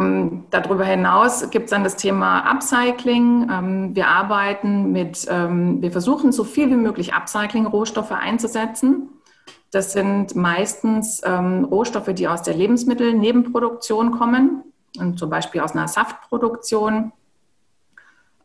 Ähm, 0.00 0.44
darüber 0.50 0.84
hinaus 0.84 1.50
gibt 1.50 1.66
es 1.66 1.70
dann 1.70 1.84
das 1.84 1.96
Thema 1.96 2.40
Upcycling. 2.50 3.48
Ähm, 3.50 3.96
wir 3.96 4.08
arbeiten 4.08 4.92
mit, 4.92 5.26
ähm, 5.30 5.80
wir 5.82 5.92
versuchen 5.92 6.32
so 6.32 6.44
viel 6.44 6.70
wie 6.70 6.76
möglich 6.76 7.14
Upcycling-Rohstoffe 7.14 8.12
einzusetzen. 8.12 9.08
Das 9.70 9.92
sind 9.92 10.36
meistens 10.36 11.20
Rohstoffe, 11.26 12.14
die 12.14 12.28
aus 12.28 12.42
der 12.42 12.54
Lebensmittelnebenproduktion 12.54 14.12
kommen, 14.12 14.62
und 14.98 15.18
zum 15.18 15.30
Beispiel 15.30 15.60
aus 15.60 15.72
einer 15.72 15.88
Saftproduktion 15.88 17.12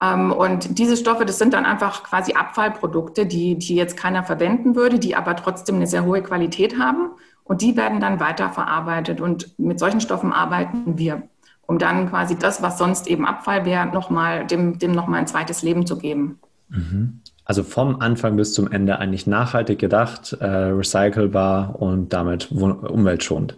und 0.02 0.80
diese 0.80 0.96
Stoffe, 0.96 1.26
das 1.26 1.40
sind 1.40 1.54
dann 1.54 1.66
einfach 1.66 2.04
quasi 2.04 2.34
Abfallprodukte, 2.34 3.26
die, 3.26 3.58
die 3.58 3.76
jetzt 3.76 3.98
keiner 3.98 4.24
verwenden 4.24 4.76
würde, 4.76 4.98
die 4.98 5.16
aber 5.16 5.36
trotzdem 5.36 5.76
eine 5.76 5.88
sehr 5.88 6.06
hohe 6.06 6.24
Qualität 6.24 6.80
haben. 6.80 7.12
Und 7.44 7.62
die 7.62 7.76
werden 7.76 8.00
dann 8.00 8.20
weiterverarbeitet. 8.20 9.20
Und 9.20 9.60
mit 9.60 9.80
solchen 9.80 10.00
Stoffen 10.00 10.32
arbeiten 10.32 10.98
wir, 10.98 11.24
um 11.66 11.80
dann 11.80 12.10
quasi 12.10 12.38
das, 12.38 12.62
was 12.62 12.78
sonst 12.78 13.08
eben 13.08 13.26
Abfall 13.26 13.66
wäre, 13.66 13.88
noch 13.88 14.10
mal, 14.10 14.46
dem, 14.46 14.80
dem 14.80 14.94
nochmal 14.94 15.20
ein 15.20 15.28
zweites 15.28 15.64
Leben 15.64 15.86
zu 15.86 15.98
geben. 15.98 16.40
Mhm. 16.70 17.20
Also 17.44 17.64
vom 17.64 18.00
Anfang 18.00 18.38
bis 18.38 18.54
zum 18.54 18.72
Ende 18.72 19.00
eigentlich 19.00 19.26
nachhaltig 19.28 19.80
gedacht, 19.80 20.34
äh, 20.40 20.46
recycelbar 20.46 21.82
und 21.82 22.14
damit 22.14 22.52
umweltschonend. 22.52 23.58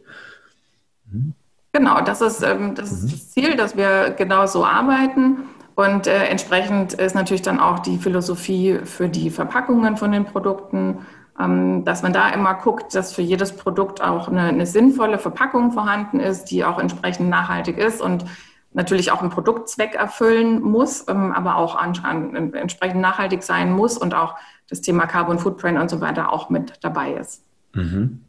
Mhm. 1.12 1.34
Genau, 1.74 2.02
das 2.02 2.22
ist, 2.22 2.42
ähm, 2.42 2.74
das, 2.74 3.04
mhm. 3.04 3.12
das 3.12 3.30
Ziel, 3.32 3.56
dass 3.58 3.78
wir 3.78 4.12
genau 4.12 4.46
so 4.48 4.66
arbeiten. 4.66 5.40
Und 5.76 6.08
äh, 6.08 6.26
entsprechend 6.26 6.94
ist 6.94 7.16
natürlich 7.16 7.42
dann 7.42 7.60
auch 7.60 7.80
die 7.80 7.98
Philosophie 7.98 8.80
für 8.84 9.10
die 9.10 9.30
Verpackungen 9.30 9.98
von 9.98 10.12
den 10.12 10.26
Produkten, 10.26 11.06
ähm, 11.40 11.86
dass 11.86 12.04
man 12.04 12.14
da 12.14 12.30
immer 12.30 12.56
guckt, 12.56 12.94
dass 12.94 13.14
für 13.14 13.22
jedes 13.22 13.56
Produkt 13.56 14.02
auch 14.02 14.28
eine, 14.28 14.44
eine, 14.44 14.66
sinnvolle 14.66 15.18
Verpackung 15.18 15.72
vorhanden 15.72 16.20
ist, 16.20 16.46
die 16.46 16.66
auch 16.66 16.80
entsprechend 16.80 17.30
nachhaltig 17.30 17.78
ist 17.78 18.02
und 18.02 18.26
natürlich 18.74 19.12
auch 19.12 19.22
einen 19.22 19.30
Produktzweck 19.30 19.96
erfüllen 19.96 20.62
muss, 20.62 21.08
ähm, 21.08 21.32
aber 21.32 21.56
auch 21.56 21.76
an, 21.76 21.94
an, 22.04 22.54
entsprechend 22.54 23.02
nachhaltig 23.02 23.44
sein 23.44 23.72
muss 23.72 23.98
und 23.98 24.14
auch 24.14 24.36
das 24.70 24.82
Thema 24.82 25.06
Carbon 25.06 25.40
Footprint 25.40 25.80
und 25.80 25.90
so 25.90 26.02
weiter 26.02 26.32
auch 26.32 26.50
mit 26.50 26.74
dabei 26.82 27.14
ist. 27.14 27.44
Mhm. 27.74 28.22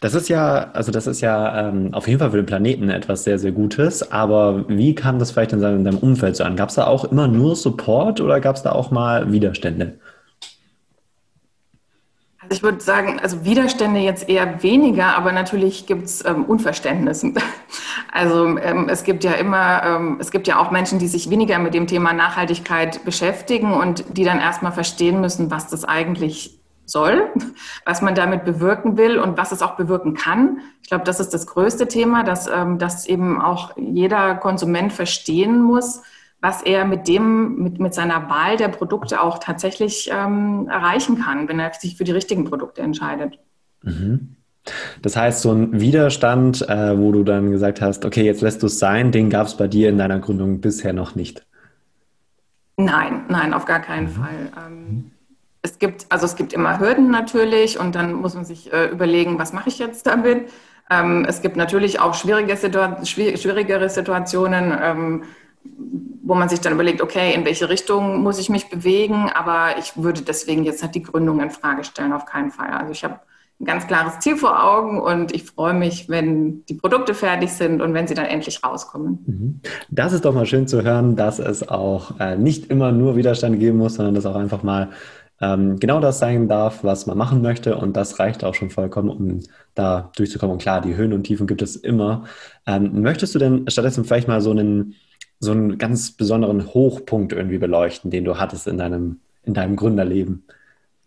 Das 0.00 0.14
ist 0.14 0.28
ja, 0.28 0.70
also 0.72 0.90
das 0.90 1.06
ist 1.06 1.20
ja 1.20 1.68
ähm, 1.68 1.94
auf 1.94 2.08
jeden 2.08 2.18
Fall 2.18 2.30
für 2.32 2.36
den 2.36 2.46
Planeten 2.46 2.90
etwas 2.90 3.24
sehr, 3.24 3.38
sehr 3.38 3.52
Gutes. 3.52 4.10
Aber 4.10 4.68
wie 4.68 4.94
kam 4.94 5.18
das 5.18 5.30
vielleicht 5.30 5.52
in 5.52 5.60
seinem, 5.60 5.78
in 5.78 5.84
deinem 5.84 5.98
Umfeld 5.98 6.36
so 6.36 6.44
an? 6.44 6.56
Gab 6.56 6.70
es 6.70 6.74
da 6.74 6.86
auch 6.86 7.04
immer 7.04 7.28
nur 7.28 7.54
Support 7.54 8.20
oder 8.20 8.40
gab 8.40 8.56
es 8.56 8.62
da 8.62 8.72
auch 8.72 8.90
mal 8.90 9.30
Widerstände? 9.32 9.98
Also 12.42 12.56
ich 12.56 12.62
würde 12.64 12.80
sagen, 12.80 13.20
also 13.22 13.44
Widerstände 13.44 14.00
jetzt 14.00 14.28
eher 14.28 14.64
weniger, 14.64 15.16
aber 15.16 15.30
natürlich 15.30 15.86
gibt 15.86 16.06
es 16.06 16.24
ähm, 16.24 16.44
Unverständnis. 16.44 17.24
Also 18.14 18.58
ähm, 18.58 18.90
es 18.90 19.04
gibt 19.04 19.24
ja 19.24 19.32
immer, 19.32 19.82
ähm, 19.84 20.18
es 20.20 20.30
gibt 20.30 20.46
ja 20.46 20.58
auch 20.58 20.70
Menschen, 20.70 20.98
die 20.98 21.08
sich 21.08 21.30
weniger 21.30 21.58
mit 21.58 21.72
dem 21.72 21.86
Thema 21.86 22.12
Nachhaltigkeit 22.12 23.06
beschäftigen 23.06 23.72
und 23.72 24.04
die 24.18 24.24
dann 24.24 24.38
erstmal 24.38 24.72
verstehen 24.72 25.22
müssen, 25.22 25.50
was 25.50 25.68
das 25.68 25.86
eigentlich 25.86 26.61
soll, 26.92 27.30
was 27.84 28.02
man 28.02 28.14
damit 28.14 28.44
bewirken 28.44 28.96
will 28.96 29.18
und 29.18 29.36
was 29.36 29.50
es 29.50 29.62
auch 29.62 29.76
bewirken 29.76 30.14
kann. 30.14 30.60
Ich 30.82 30.88
glaube, 30.88 31.04
das 31.04 31.18
ist 31.18 31.30
das 31.34 31.46
größte 31.46 31.88
Thema, 31.88 32.22
dass, 32.22 32.46
ähm, 32.46 32.78
dass 32.78 33.06
eben 33.06 33.40
auch 33.40 33.76
jeder 33.76 34.36
Konsument 34.36 34.92
verstehen 34.92 35.62
muss, 35.62 36.02
was 36.40 36.62
er 36.62 36.84
mit 36.84 37.08
dem, 37.08 37.56
mit, 37.56 37.78
mit 37.78 37.94
seiner 37.94 38.28
Wahl 38.28 38.56
der 38.56 38.68
Produkte 38.68 39.22
auch 39.22 39.38
tatsächlich 39.38 40.10
ähm, 40.12 40.68
erreichen 40.68 41.20
kann, 41.20 41.48
wenn 41.48 41.58
er 41.58 41.72
sich 41.72 41.96
für 41.96 42.04
die 42.04 42.12
richtigen 42.12 42.44
Produkte 42.44 42.82
entscheidet. 42.82 43.38
Mhm. 43.82 44.36
Das 45.00 45.16
heißt, 45.16 45.42
so 45.42 45.52
ein 45.52 45.80
Widerstand, 45.80 46.68
äh, 46.68 46.98
wo 46.98 47.12
du 47.12 47.24
dann 47.24 47.50
gesagt 47.50 47.80
hast, 47.80 48.04
okay, 48.04 48.24
jetzt 48.24 48.42
lässt 48.42 48.62
du 48.62 48.66
es 48.66 48.78
sein, 48.78 49.10
den 49.10 49.30
gab 49.30 49.46
es 49.46 49.56
bei 49.56 49.66
dir 49.66 49.88
in 49.88 49.98
deiner 49.98 50.20
Gründung 50.20 50.60
bisher 50.60 50.92
noch 50.92 51.14
nicht. 51.14 51.44
Nein, 52.76 53.24
nein, 53.28 53.54
auf 53.54 53.64
gar 53.64 53.80
keinen 53.80 54.06
mhm. 54.06 54.10
Fall. 54.10 54.52
Ähm, 54.66 55.11
es 55.62 55.78
gibt, 55.78 56.06
also 56.08 56.26
es 56.26 56.36
gibt 56.36 56.52
immer 56.52 56.80
Hürden 56.80 57.10
natürlich 57.10 57.78
und 57.78 57.94
dann 57.94 58.14
muss 58.14 58.34
man 58.34 58.44
sich 58.44 58.72
äh, 58.72 58.86
überlegen, 58.86 59.38
was 59.38 59.52
mache 59.52 59.68
ich 59.68 59.78
jetzt 59.78 60.06
damit. 60.06 60.50
Ähm, 60.90 61.24
es 61.28 61.40
gibt 61.40 61.56
natürlich 61.56 62.00
auch 62.00 62.14
schwierige 62.14 62.56
Situa 62.56 63.04
schwierigere 63.04 63.88
Situationen. 63.88 64.76
Ähm, 64.80 65.22
wo 66.24 66.34
man 66.34 66.48
sich 66.48 66.60
dann 66.60 66.72
überlegt, 66.72 67.00
okay, 67.00 67.34
in 67.34 67.44
welche 67.44 67.68
Richtung 67.68 68.22
muss 68.22 68.38
ich 68.38 68.48
mich 68.48 68.68
bewegen, 68.68 69.30
aber 69.34 69.78
ich 69.78 69.96
würde 69.96 70.22
deswegen 70.22 70.64
jetzt 70.64 70.82
nicht 70.82 70.94
die 70.94 71.02
Gründung 71.02 71.40
in 71.40 71.50
Frage 71.50 71.84
stellen, 71.84 72.12
auf 72.12 72.26
keinen 72.26 72.50
Fall. 72.50 72.70
Also 72.70 72.92
ich 72.92 73.04
habe 73.04 73.20
ein 73.60 73.64
ganz 73.64 73.86
klares 73.86 74.18
Ziel 74.20 74.36
vor 74.36 74.64
Augen 74.64 75.00
und 75.00 75.32
ich 75.32 75.44
freue 75.44 75.74
mich, 75.74 76.08
wenn 76.08 76.64
die 76.66 76.74
Produkte 76.74 77.14
fertig 77.14 77.52
sind 77.52 77.80
und 77.80 77.94
wenn 77.94 78.06
sie 78.06 78.14
dann 78.14 78.26
endlich 78.26 78.64
rauskommen. 78.64 79.18
Mhm. 79.26 79.60
Das 79.90 80.12
ist 80.12 80.24
doch 80.24 80.34
mal 80.34 80.46
schön 80.46 80.66
zu 80.66 80.82
hören, 80.82 81.16
dass 81.16 81.38
es 81.38 81.68
auch 81.68 82.18
äh, 82.18 82.36
nicht 82.36 82.70
immer 82.70 82.92
nur 82.92 83.16
Widerstand 83.16 83.58
geben 83.60 83.78
muss, 83.78 83.94
sondern 83.94 84.14
dass 84.14 84.26
auch 84.26 84.36
einfach 84.36 84.62
mal 84.62 84.90
ähm, 85.40 85.78
genau 85.78 86.00
das 86.00 86.18
sein 86.18 86.48
darf, 86.48 86.84
was 86.84 87.06
man 87.06 87.18
machen 87.18 87.42
möchte 87.42 87.76
und 87.76 87.96
das 87.96 88.18
reicht 88.18 88.44
auch 88.44 88.54
schon 88.54 88.70
vollkommen, 88.70 89.08
um 89.08 89.40
da 89.74 90.10
durchzukommen. 90.16 90.54
Und 90.54 90.62
klar, 90.62 90.80
die 90.80 90.94
Höhen 90.94 91.12
und 91.12 91.24
Tiefen 91.24 91.46
gibt 91.46 91.62
es 91.62 91.76
immer. 91.76 92.24
Ähm, 92.66 93.02
möchtest 93.02 93.34
du 93.34 93.38
denn 93.38 93.64
stattdessen 93.68 94.04
vielleicht 94.04 94.28
mal 94.28 94.40
so 94.40 94.50
einen 94.50 94.94
so 95.42 95.50
einen 95.50 95.76
ganz 95.76 96.12
besonderen 96.12 96.68
Hochpunkt 96.72 97.32
irgendwie 97.32 97.58
beleuchten, 97.58 98.12
den 98.12 98.24
du 98.24 98.38
hattest 98.38 98.68
in 98.68 98.78
deinem, 98.78 99.20
in 99.42 99.54
deinem 99.54 99.74
Gründerleben? 99.74 100.44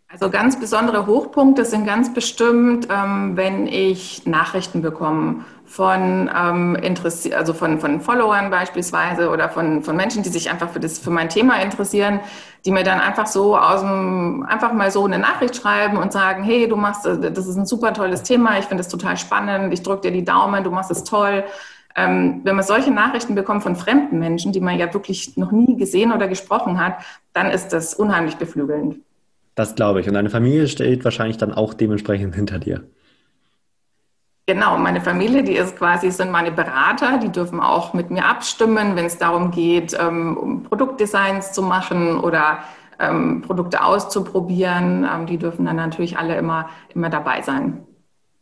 Also 0.09 0.29
ganz 0.29 0.59
besondere 0.59 1.07
Hochpunkte 1.07 1.63
sind 1.63 1.85
ganz 1.85 2.13
bestimmt, 2.13 2.87
ähm, 2.91 3.37
wenn 3.37 3.65
ich 3.65 4.25
Nachrichten 4.25 4.81
bekomme 4.81 5.45
von 5.75 6.31
ähm, 6.33 6.75
Interessi 6.75 7.33
also 7.33 7.53
von, 7.53 7.79
von 7.79 7.99
Followern 7.99 8.49
beispielsweise 8.49 9.29
oder 9.29 9.49
von, 9.49 9.83
von 9.83 9.97
Menschen, 9.97 10.23
die 10.23 10.29
sich 10.29 10.49
einfach 10.49 10.69
für 10.69 10.79
das 10.79 10.99
für 10.99 11.09
mein 11.09 11.27
Thema 11.27 11.61
interessieren, 11.61 12.21
die 12.63 12.71
mir 12.71 12.83
dann 12.83 13.01
einfach 13.01 13.27
so 13.27 13.57
aus 13.57 13.81
dem 13.81 14.45
einfach 14.47 14.71
mal 14.71 14.89
so 14.89 15.03
eine 15.03 15.19
Nachricht 15.19 15.57
schreiben 15.57 15.97
und 15.97 16.13
sagen, 16.13 16.43
hey, 16.43 16.69
du 16.69 16.77
machst 16.77 17.05
das 17.05 17.45
ist 17.45 17.57
ein 17.57 17.65
super 17.65 17.93
tolles 17.93 18.23
Thema, 18.23 18.57
ich 18.57 18.65
finde 18.65 18.81
es 18.81 18.87
total 18.87 19.17
spannend, 19.17 19.73
ich 19.73 19.83
drücke 19.83 20.03
dir 20.03 20.11
die 20.11 20.23
Daumen, 20.23 20.63
du 20.63 20.71
machst 20.71 20.91
es 20.91 21.03
toll. 21.03 21.43
Ähm, 21.97 22.39
wenn 22.45 22.55
man 22.55 22.63
solche 22.63 22.91
Nachrichten 22.91 23.35
bekommt 23.35 23.61
von 23.61 23.75
fremden 23.75 24.17
Menschen, 24.17 24.53
die 24.53 24.61
man 24.61 24.77
ja 24.79 24.93
wirklich 24.93 25.35
noch 25.35 25.51
nie 25.51 25.75
gesehen 25.75 26.13
oder 26.13 26.29
gesprochen 26.29 26.79
hat, 26.79 26.99
dann 27.33 27.51
ist 27.51 27.73
das 27.73 27.93
unheimlich 27.93 28.37
beflügelnd. 28.37 28.95
Das 29.55 29.75
glaube 29.75 29.99
ich. 29.99 30.07
Und 30.07 30.13
deine 30.13 30.29
Familie 30.29 30.69
steht 30.69 31.03
wahrscheinlich 31.03 31.37
dann 31.37 31.53
auch 31.53 31.73
dementsprechend 31.73 32.33
hinter 32.33 32.59
dir. 32.59 32.83
Genau, 34.47 34.77
meine 34.77 35.01
Familie, 35.01 35.43
die 35.43 35.55
ist 35.55 35.75
quasi, 35.75 36.11
sind 36.11 36.29
meine 36.29 36.51
Berater, 36.51 37.17
die 37.17 37.31
dürfen 37.31 37.59
auch 37.59 37.93
mit 37.95 38.11
mir 38.11 38.25
abstimmen, 38.25 38.95
wenn 38.95 39.05
es 39.05 39.17
darum 39.17 39.49
geht, 39.49 39.97
ähm, 39.99 40.37
um 40.37 40.63
Produktdesigns 40.63 41.51
zu 41.51 41.63
machen 41.63 42.19
oder 42.19 42.59
ähm, 42.99 43.41
Produkte 43.41 43.83
auszuprobieren. 43.83 45.03
Ähm, 45.11 45.25
die 45.25 45.39
dürfen 45.39 45.65
dann 45.65 45.77
natürlich 45.77 46.19
alle 46.19 46.37
immer, 46.37 46.69
immer 46.93 47.09
dabei 47.09 47.41
sein. 47.41 47.85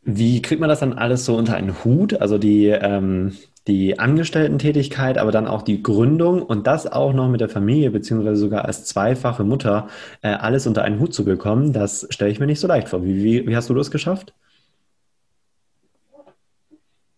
Wie 0.04 0.42
kriegt 0.42 0.60
man 0.60 0.68
das 0.68 0.82
dann 0.82 0.92
alles 0.92 1.24
so 1.24 1.38
unter 1.38 1.56
einen 1.56 1.86
Hut? 1.86 2.20
Also 2.20 2.38
die, 2.38 2.68
ähm, 2.68 3.38
die 3.68 3.98
Angestellten-Tätigkeit, 3.98 5.18
aber 5.18 5.32
dann 5.32 5.48
auch 5.48 5.62
die 5.62 5.82
Gründung 5.82 6.42
und 6.42 6.68
das 6.68 6.86
auch 6.92 7.14
noch 7.14 7.30
mit 7.30 7.40
der 7.40 7.48
Familie, 7.48 7.92
beziehungsweise 7.92 8.36
sogar 8.36 8.66
als 8.66 8.84
zweifache 8.84 9.46
Mutter, 9.46 9.88
äh, 10.22 10.28
alles 10.34 10.68
unter 10.68 10.84
einen 10.84 11.00
Hut 11.00 11.14
zu 11.14 11.24
bekommen, 11.24 11.72
das 11.72 12.06
stelle 12.10 12.32
ich 12.32 12.42
mir 12.42 12.48
nicht 12.48 12.60
so 12.60 12.68
leicht 12.68 12.90
vor. 12.90 13.06
Wie, 13.06 13.24
wie, 13.24 13.48
wie 13.48 13.56
hast 13.56 13.70
du 13.70 13.74
das 13.74 13.90
geschafft? 13.90 14.34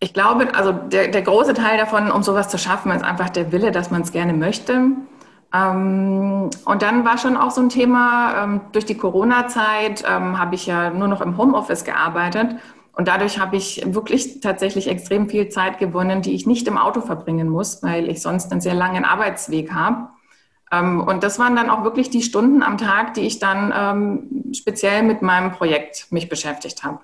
Ich 0.05 0.13
glaube, 0.13 0.53
also 0.53 0.71
der, 0.71 1.07
der 1.07 1.23
große 1.23 1.55
Teil 1.55 1.79
davon, 1.79 2.11
um 2.11 2.21
sowas 2.21 2.47
zu 2.47 2.59
schaffen, 2.59 2.91
ist 2.91 3.03
einfach 3.03 3.31
der 3.31 3.51
Wille, 3.51 3.71
dass 3.71 3.89
man 3.89 4.03
es 4.03 4.11
gerne 4.11 4.33
möchte. 4.33 4.91
Ähm, 5.51 6.51
und 6.63 6.81
dann 6.83 7.03
war 7.03 7.17
schon 7.17 7.35
auch 7.35 7.49
so 7.49 7.59
ein 7.61 7.69
Thema, 7.69 8.43
ähm, 8.43 8.61
durch 8.71 8.85
die 8.85 8.97
Corona-Zeit 8.97 10.03
ähm, 10.07 10.37
habe 10.37 10.53
ich 10.53 10.67
ja 10.67 10.91
nur 10.91 11.07
noch 11.07 11.21
im 11.21 11.39
Homeoffice 11.39 11.85
gearbeitet. 11.85 12.57
Und 12.93 13.07
dadurch 13.07 13.39
habe 13.39 13.55
ich 13.55 13.81
wirklich 13.83 14.41
tatsächlich 14.41 14.87
extrem 14.87 15.27
viel 15.27 15.49
Zeit 15.49 15.79
gewonnen, 15.79 16.21
die 16.21 16.35
ich 16.35 16.45
nicht 16.45 16.67
im 16.67 16.77
Auto 16.77 17.01
verbringen 17.01 17.49
muss, 17.49 17.81
weil 17.81 18.07
ich 18.07 18.21
sonst 18.21 18.51
einen 18.51 18.61
sehr 18.61 18.75
langen 18.75 19.05
Arbeitsweg 19.05 19.71
habe. 19.73 20.09
und 20.71 21.23
das 21.23 21.37
waren 21.37 21.55
dann 21.55 21.69
auch 21.69 21.83
wirklich 21.83 22.09
die 22.09 22.21
Stunden 22.21 22.63
am 22.63 22.77
Tag, 22.77 23.13
die 23.15 23.21
ich 23.21 23.39
dann 23.39 24.49
speziell 24.53 25.03
mit 25.03 25.21
meinem 25.21 25.51
Projekt 25.51 26.07
mich 26.09 26.29
beschäftigt 26.29 26.85
habe. 26.85 26.99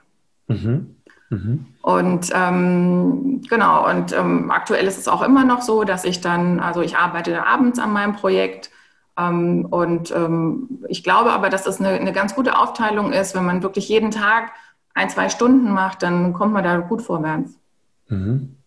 Mhm. 0.48 0.96
Mhm. 1.32 1.66
Und 1.82 2.30
ähm, 2.36 3.42
genau, 3.50 3.90
und 3.90 4.12
ähm, 4.12 4.52
aktuell 4.52 4.86
ist 4.86 5.00
es 5.00 5.08
auch 5.08 5.22
immer 5.22 5.46
noch 5.46 5.62
so, 5.62 5.86
dass 5.86 6.04
ich 6.04 6.20
dann, 6.20 6.60
also 6.60 6.82
ich 6.82 6.98
arbeite 6.98 7.48
abends 7.48 7.80
an 7.80 7.94
meinem 7.94 8.14
Projekt 8.14 8.70
ähm, 9.18 9.66
und 9.70 10.12
ähm, 10.12 10.84
ich 10.90 11.04
glaube 11.04 11.32
aber, 11.32 11.50
dass 11.50 11.64
das 11.64 11.80
eine, 11.80 11.90
eine 11.90 12.12
ganz 12.12 12.36
gute 12.36 12.60
Aufteilung 12.60 13.14
ist, 13.14 13.34
wenn 13.34 13.46
man 13.46 13.64
wirklich 13.64 13.88
jeden 13.88 14.12
Tag 14.12 14.52
ein, 14.94 15.10
zwei 15.10 15.30
Stunden 15.30 15.72
macht, 15.72 16.04
dann 16.04 16.34
kommt 16.34 16.54
man 16.54 16.66
da 16.66 16.78
gut 16.78 17.02
vorwärts. 17.02 17.58
Mhm. 18.10 18.58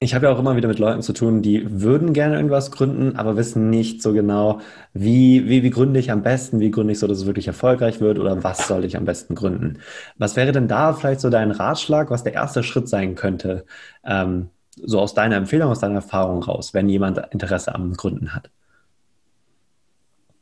Ich 0.00 0.14
habe 0.14 0.26
ja 0.26 0.32
auch 0.32 0.38
immer 0.38 0.54
wieder 0.54 0.68
mit 0.68 0.78
Leuten 0.78 1.02
zu 1.02 1.12
tun, 1.12 1.42
die 1.42 1.82
würden 1.82 2.12
gerne 2.12 2.36
irgendwas 2.36 2.70
gründen, 2.70 3.16
aber 3.16 3.36
wissen 3.36 3.68
nicht 3.68 4.00
so 4.00 4.12
genau, 4.12 4.60
wie, 4.92 5.48
wie, 5.48 5.64
wie 5.64 5.70
gründe 5.70 5.98
ich 5.98 6.12
am 6.12 6.22
besten, 6.22 6.60
wie 6.60 6.70
gründe 6.70 6.92
ich 6.92 7.00
so, 7.00 7.08
dass 7.08 7.18
es 7.18 7.26
wirklich 7.26 7.48
erfolgreich 7.48 8.00
wird 8.00 8.20
oder 8.20 8.44
was 8.44 8.68
soll 8.68 8.84
ich 8.84 8.96
am 8.96 9.04
besten 9.04 9.34
gründen. 9.34 9.80
Was 10.16 10.36
wäre 10.36 10.52
denn 10.52 10.68
da 10.68 10.92
vielleicht 10.92 11.20
so 11.20 11.30
dein 11.30 11.50
Ratschlag, 11.50 12.10
was 12.10 12.22
der 12.22 12.34
erste 12.34 12.62
Schritt 12.62 12.88
sein 12.88 13.16
könnte, 13.16 13.64
ähm, 14.04 14.50
so 14.76 15.00
aus 15.00 15.14
deiner 15.14 15.34
Empfehlung, 15.34 15.70
aus 15.70 15.80
deiner 15.80 15.96
Erfahrung 15.96 16.44
raus, 16.44 16.74
wenn 16.74 16.88
jemand 16.88 17.18
Interesse 17.32 17.74
am 17.74 17.94
Gründen 17.94 18.36
hat? 18.36 18.50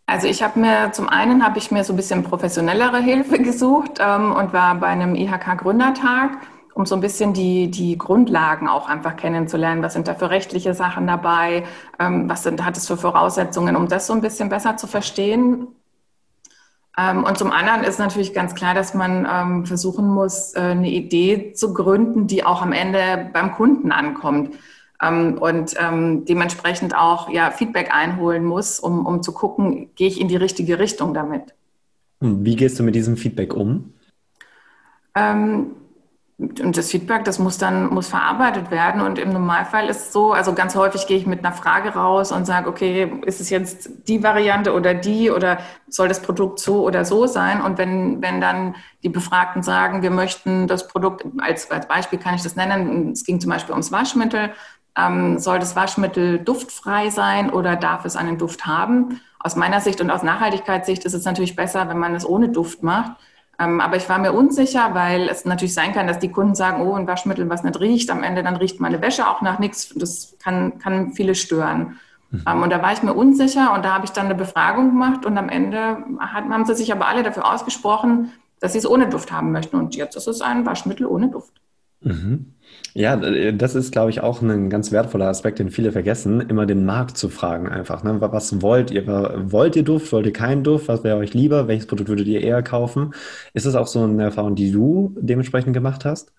Also 0.05 0.29
ich 0.29 0.43
habe 0.43 0.61
mir, 0.61 0.93
zum 0.93 1.09
einen 1.09 1.45
habe 1.45 1.59
ich 1.59 1.71
mir 1.71 1.83
so 1.83 1.93
ein 1.93 1.97
bisschen 1.97 2.23
professionellere 2.23 3.01
Hilfe 3.01 3.39
gesucht 3.43 4.01
ähm, 4.01 4.33
und 4.33 4.53
war 4.53 4.75
bei 4.75 4.87
einem 4.89 5.15
IHK 5.15 5.59
Gründertag 5.59 6.39
um 6.77 6.85
so 6.85 6.95
ein 6.95 7.01
bisschen 7.01 7.33
die, 7.33 7.71
die 7.71 7.97
Grundlagen 7.97 8.69
auch 8.69 8.87
einfach 8.87 9.17
kennenzulernen. 9.17 9.83
Was 9.83 9.95
sind 9.95 10.09
da 10.09 10.15
für 10.15 10.29
rechtliche 10.29 10.75
Sachen 10.75 11.07
dabei? 11.07 11.65
Ähm, 11.99 12.29
was 12.29 12.43
sind, 12.43 12.63
hat 12.63 12.77
es 12.77 12.87
für 12.87 12.99
Voraussetzungen, 12.99 13.77
um 13.77 13.89
das 13.89 14.07
so 14.07 14.13
ein 14.13 14.21
bisschen 14.21 14.51
besser 14.51 14.77
zu 14.77 14.87
verstehen? 14.87 15.69
Ähm, 16.99 17.25
und 17.25 17.39
zum 17.39 17.51
anderen 17.51 17.83
ist 17.83 17.99
natürlich 17.99 18.35
ganz 18.35 18.55
klar, 18.55 18.75
dass 18.75 18.93
man 18.93 19.27
ähm, 19.31 19.65
versuchen 19.65 20.07
muss, 20.07 20.55
äh, 20.55 20.61
eine 20.61 20.91
Idee 20.91 21.55
zu 21.55 21.73
gründen, 21.73 22.27
die 22.27 22.45
auch 22.45 22.61
am 22.61 22.73
Ende 22.73 23.31
beim 23.33 23.53
Kunden 23.53 23.91
ankommt. 23.91 24.55
Und 24.99 25.77
dementsprechend 25.79 26.97
auch 26.97 27.29
ja, 27.29 27.51
Feedback 27.51 27.95
einholen 27.95 28.47
muss, 28.47 28.81
um, 28.81 29.05
um 29.05 29.23
zu 29.23 29.33
gucken, 29.33 29.91
gehe 29.95 30.09
ich 30.09 30.19
in 30.19 30.29
die 30.29 30.37
richtige 30.37 30.79
Richtung 30.79 31.13
damit. 31.13 31.55
Wie 32.21 32.57
gehst 32.57 32.79
du 32.79 32.83
mit 32.83 32.95
diesem 32.95 33.19
Feedback 33.19 33.53
um? 33.53 33.93
Ähm, 35.15 35.73
und 36.39 36.77
das 36.77 36.91
Feedback, 36.91 37.25
das 37.25 37.39
muss 37.39 37.57
dann 37.57 37.89
muss 37.89 38.09
verarbeitet 38.09 38.71
werden. 38.71 39.01
Und 39.01 39.19
im 39.19 39.33
Normalfall 39.33 39.89
ist 39.89 40.09
es 40.09 40.13
so, 40.13 40.33
also 40.33 40.53
ganz 40.53 40.77
häufig 40.77 41.07
gehe 41.07 41.17
ich 41.17 41.27
mit 41.27 41.39
einer 41.39 41.55
Frage 41.55 41.91
raus 41.95 42.31
und 42.31 42.45
sage, 42.45 42.69
okay, 42.69 43.11
ist 43.25 43.41
es 43.41 43.49
jetzt 43.49 43.89
die 44.07 44.23
Variante 44.23 44.75
oder 44.75 44.93
die 44.93 45.31
oder 45.31 45.59
soll 45.89 46.09
das 46.09 46.21
Produkt 46.21 46.59
so 46.59 46.85
oder 46.85 47.07
so 47.07 47.27
sein? 47.27 47.63
Und 47.63 47.79
wenn, 47.79 48.21
wenn 48.21 48.43
dann 48.43 48.75
die 49.03 49.09
Befragten 49.09 49.63
sagen, 49.63 50.03
wir 50.03 50.11
möchten 50.11 50.67
das 50.67 50.89
Produkt, 50.89 51.25
als, 51.39 51.71
als 51.71 51.89
Beispiel 51.89 52.19
kann 52.19 52.35
ich 52.35 52.43
das 52.43 52.55
nennen, 52.55 53.13
es 53.13 53.25
ging 53.25 53.41
zum 53.41 53.51
Beispiel 53.51 53.73
ums 53.73 53.91
Waschmittel, 53.91 54.51
ähm, 54.99 55.39
soll 55.39 55.59
das 55.59 55.75
Waschmittel 55.75 56.39
duftfrei 56.39 57.09
sein 57.09 57.49
oder 57.49 57.77
darf 57.77 58.05
es 58.05 58.15
einen 58.15 58.37
Duft 58.37 58.67
haben? 58.67 59.23
Aus 59.39 59.57
meiner 59.57 59.81
Sicht 59.81 60.03
und 60.03 60.11
aus 60.11 60.23
Nachhaltigkeitssicht 60.23 61.07
ist 61.07 61.15
es 61.15 61.25
natürlich 61.25 61.57
besser, 61.57 61.89
wenn 61.89 61.99
man 61.99 62.15
es 62.15 62.29
ohne 62.29 62.51
Duft 62.51 62.83
macht 62.83 63.13
aber 63.59 63.97
ich 63.97 64.09
war 64.09 64.19
mir 64.19 64.33
unsicher, 64.33 64.91
weil 64.93 65.29
es 65.29 65.45
natürlich 65.45 65.75
sein 65.75 65.93
kann, 65.93 66.07
dass 66.07 66.19
die 66.19 66.31
Kunden 66.31 66.55
sagen, 66.55 66.83
oh, 66.83 66.95
ein 66.95 67.07
Waschmittel, 67.07 67.49
was 67.49 67.63
nicht 67.63 67.81
riecht, 67.81 68.11
am 68.11 68.23
Ende 68.23 68.43
dann 68.43 68.57
riecht 68.57 68.81
meine 68.81 69.01
Wäsche 69.01 69.29
auch 69.29 69.41
nach 69.41 69.59
nichts. 69.59 69.95
Das 69.97 70.37
kann, 70.39 70.79
kann 70.79 71.13
viele 71.13 71.35
stören. 71.35 71.99
Mhm. 72.31 72.45
Ähm, 72.47 72.63
und 72.63 72.71
da 72.71 72.83
war 72.83 72.93
ich 72.93 73.03
mir 73.03 73.15
unsicher 73.15 73.73
und 73.73 73.85
da 73.85 73.95
habe 73.95 74.05
ich 74.05 74.11
dann 74.11 74.27
eine 74.27 74.35
Befragung 74.35 74.91
gemacht 74.91 75.25
und 75.25 75.39
am 75.39 75.49
Ende 75.49 75.99
hat, 76.19 76.45
haben 76.45 76.65
sie 76.67 76.75
sich 76.75 76.93
aber 76.93 77.09
alle 77.09 77.23
dafür 77.23 77.51
ausgesprochen, 77.51 78.33
dass 78.61 78.73
sie 78.73 78.79
es 78.79 78.89
ohne 78.89 79.09
Duft 79.09 79.33
haben 79.33 79.53
möchten. 79.53 79.77
Und 79.77 79.97
jetzt 79.97 80.17
ist 80.17 80.27
es 80.27 80.41
ein 80.41 80.67
Waschmittel 80.67 81.07
ohne 81.07 81.29
Duft. 81.29 81.61
Mhm. 82.01 82.53
Ja, 82.97 83.15
äh, 83.23 83.53
das 83.53 83.75
ist, 83.75 83.93
glaube 83.93 84.09
ich, 84.09 84.23
auch 84.23 84.41
ein 84.41 84.71
ganz 84.71 84.91
wertvoller 84.91 85.29
Aspekt, 85.29 85.59
den 85.59 85.71
viele 85.71 85.93
vergessen, 85.93 86.41
immer 86.41 86.65
den 86.65 86.87
Markt 86.87 87.19
zu 87.19 87.29
fragen 87.29 87.69
einfach. 87.69 88.03
Ne? 88.03 88.23
Was 88.23 88.63
wollt 88.63 88.91
ihr? 88.91 89.07
Wollt 89.07 89.77
ihr 89.77 89.83
Duft? 89.83 90.11
Wollt 90.13 90.25
ihr 90.25 90.33
keinen 90.33 90.65
Duft? 90.65 90.89
Was 90.89 91.05
wäre 91.05 91.19
euch 91.19 91.35
lieber? 91.35 91.69
Welches 91.69 91.87
Produkt 91.87 92.09
würdet 92.09 92.27
ihr 92.27 92.41
eher 92.41 92.63
kaufen? 92.63 93.13
Ist 93.53 93.67
das 93.67 93.75
auch 93.75 93.87
so 93.87 94.03
eine 94.03 94.23
Erfahrung, 94.23 94.55
die 94.55 94.73
du 94.73 95.15
dementsprechend 95.21 95.75
gemacht 95.75 96.07
hast? 96.07 96.33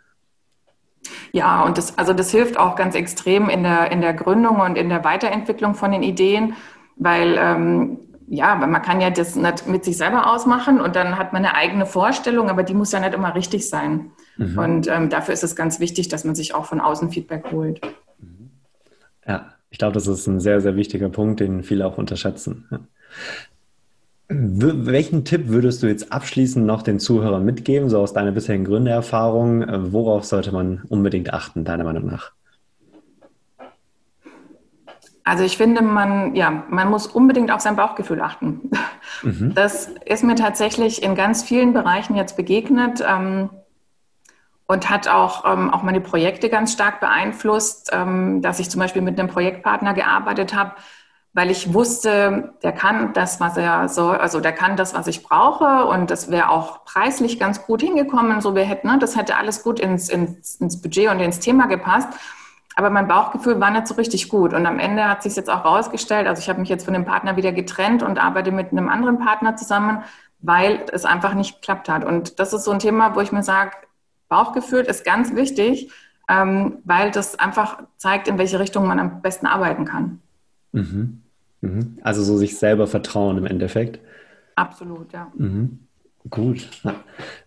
Ja, 1.32 1.64
und 1.64 1.78
das, 1.78 1.96
also 2.00 2.14
das 2.14 2.32
hilft 2.32 2.58
auch 2.58 2.76
ganz 2.76 2.96
extrem 2.96 3.50
in 3.50 3.62
der, 3.62 3.92
in 3.92 4.02
der 4.02 4.16
Gründung 4.16 4.60
und 4.60 4.80
in 4.80 4.90
der 4.90 5.04
Weiterentwicklung 5.04 5.76
von 5.76 5.92
den 5.92 6.02
Ideen, 6.02 6.56
weil 6.96 7.38
ähm, 7.40 8.00
ja, 8.28 8.60
weil 8.60 8.68
man 8.68 8.82
kann 8.82 9.00
ja 9.00 9.10
das 9.10 9.36
nicht 9.36 9.68
mit 9.68 9.86
sich 9.86 9.98
selber 9.98 10.34
ausmachen 10.34 10.82
und 10.82 10.96
dann 10.96 11.18
hat 11.18 11.32
man 11.32 11.46
eine 11.46 11.56
eigene 11.56 11.86
Vorstellung, 11.86 12.50
aber 12.50 12.64
die 12.64 12.74
muss 12.74 12.92
ja 12.92 13.00
nicht 13.00 13.14
immer 13.14 13.34
richtig 13.34 13.70
sein. 13.70 14.12
Mhm. 14.36 14.58
Und 14.58 14.88
ähm, 14.88 15.10
dafür 15.10 15.34
ist 15.34 15.44
es 15.44 15.56
ganz 15.56 15.80
wichtig, 15.80 16.10
dass 16.10 16.26
man 16.26 16.36
sich 16.36 16.54
auch 16.54 16.66
von 16.66 16.82
außen 16.82 17.10
Feedback 17.10 17.46
holt. 17.52 17.82
Ja, 19.26 19.54
ich 19.70 19.78
glaube, 19.78 19.94
das 19.94 20.08
ist 20.08 20.28
ein 20.28 20.40
sehr, 20.40 20.62
sehr 20.62 20.76
wichtiger 20.76 21.10
Punkt, 21.10 21.40
den 21.40 21.64
viele 21.64 21.86
auch 21.86 21.98
unterschätzen. 21.98 22.68
Ja. 22.70 22.80
Welchen 24.30 25.24
Tipp 25.24 25.48
würdest 25.48 25.82
du 25.82 25.88
jetzt 25.88 26.12
abschließend 26.12 26.66
noch 26.66 26.82
den 26.82 27.00
Zuhörern 27.00 27.46
mitgeben, 27.46 27.90
so 27.90 28.00
aus 28.00 28.12
deiner 28.12 28.32
bisherigen 28.34 28.66
Gründererfahrung? 28.66 29.62
Äh, 29.62 29.94
worauf 29.94 30.26
sollte 30.26 30.52
man 30.52 30.84
unbedingt 30.90 31.34
achten, 31.34 31.64
deiner 31.64 31.86
Meinung 31.86 32.08
nach? 32.08 32.34
Also 35.28 35.44
ich 35.44 35.58
finde, 35.58 35.82
man, 35.82 36.36
ja, 36.36 36.64
man 36.70 36.90
muss 36.90 37.06
unbedingt 37.06 37.52
auf 37.52 37.60
sein 37.60 37.76
Bauchgefühl 37.76 38.22
achten. 38.22 38.72
Mhm. 39.24 39.54
Das 39.54 39.90
ist 40.06 40.24
mir 40.24 40.36
tatsächlich 40.36 41.04
in 41.04 41.16
ganz 41.16 41.44
vielen 41.44 41.74
Bereichen 41.74 42.16
jetzt 42.16 42.38
begegnet 42.38 43.04
ähm, 43.06 43.50
und 44.68 44.90
hat 44.90 45.10
auch, 45.10 45.44
ähm, 45.52 45.74
auch 45.74 45.84
meine 45.84 46.00
Projekte 46.00 46.48
ganz 46.48 46.72
stark 46.72 47.02
beeinflusst, 47.02 47.90
ähm, 47.92 48.42
dass 48.42 48.60
ich 48.60 48.70
zum 48.70 48.80
Beispiel 48.80 49.02
mit 49.02 49.20
einem 49.20 49.28
Projektpartner 49.28 49.94
gearbeitet 49.94 50.56
habe, 50.56 50.76
weil 51.34 51.52
ich 51.52 51.74
wusste, 51.74 52.54
der 52.64 52.72
kann 52.72 53.12
das, 53.12 53.42
was 53.42 53.58
er 53.58 53.90
soll, 53.90 54.16
also 54.18 54.40
der 54.40 54.54
kann 54.54 54.78
das, 54.78 54.94
was 54.94 55.08
ich 55.08 55.24
brauche 55.24 55.88
und 55.88 56.10
das 56.10 56.32
wäre 56.32 56.50
auch 56.50 56.86
preislich 56.86 57.38
ganz 57.38 57.66
gut 57.66 57.82
hingekommen, 57.82 58.40
so 58.40 58.56
wir 58.56 58.64
hätten, 58.64 58.88
ne, 58.88 58.98
das 58.98 59.18
hätte 59.18 59.36
alles 59.36 59.62
gut 59.62 59.82
ins, 59.82 60.08
ins, 60.08 60.56
ins 60.56 60.82
Budget 60.82 61.10
und 61.10 61.20
ins 61.20 61.40
Thema 61.40 61.68
gepasst. 61.68 62.08
Aber 62.78 62.92
mein 62.92 63.08
Bauchgefühl 63.08 63.60
war 63.60 63.72
nicht 63.72 63.88
so 63.88 63.96
richtig 63.96 64.30
gut. 64.30 64.54
Und 64.54 64.68
am 64.68 64.78
Ende 64.78 65.10
hat 65.10 65.24
sich 65.24 65.36
jetzt 65.36 65.50
auch 65.50 65.66
rausgestellt, 65.66 66.28
also 66.28 66.40
ich 66.40 66.48
habe 66.48 66.60
mich 66.60 66.70
jetzt 66.70 66.86
von 66.86 66.94
dem 66.94 67.06
Partner 67.06 67.36
wieder 67.36 67.52
getrennt 67.52 68.04
und 68.04 68.20
arbeite 68.20 68.52
mit 68.52 68.72
einem 68.72 68.88
anderen 68.88 69.18
Partner 69.18 69.56
zusammen, 69.56 70.04
weil 70.42 70.86
es 70.92 71.04
einfach 71.04 71.34
nicht 71.34 71.56
geklappt 71.56 71.90
hat. 71.90 72.06
Und 72.06 72.40
das 72.40 72.54
ist 72.54 72.66
so 72.66 72.72
ein 72.72 72.78
Thema, 72.78 73.16
wo 73.16 73.22
ich 73.22 73.32
mir 73.32 73.42
sage, 73.42 73.72
Bauchgefühl 74.30 74.82
ist 74.82 75.04
ganz 75.04 75.34
wichtig, 75.34 75.92
ähm, 76.30 76.78
weil 76.84 77.10
das 77.10 77.40
einfach 77.40 77.82
zeigt, 77.96 78.28
in 78.28 78.38
welche 78.38 78.60
Richtung 78.60 78.86
man 78.86 79.00
am 79.00 79.24
besten 79.24 79.48
arbeiten 79.48 79.86
kann. 79.86 80.22
Mhm. 80.72 81.24
Mhm. 81.62 81.98
Also 82.04 82.22
so 82.22 82.38
sich 82.38 82.60
selber 82.60 82.86
vertrauen 82.86 83.40
im 83.40 83.48
Endeffekt. 83.48 84.00
Absolut, 84.54 85.12
ja. 85.14 85.32
Mhm. 85.34 85.87
Gut. 86.30 86.68
Ja. 86.84 86.96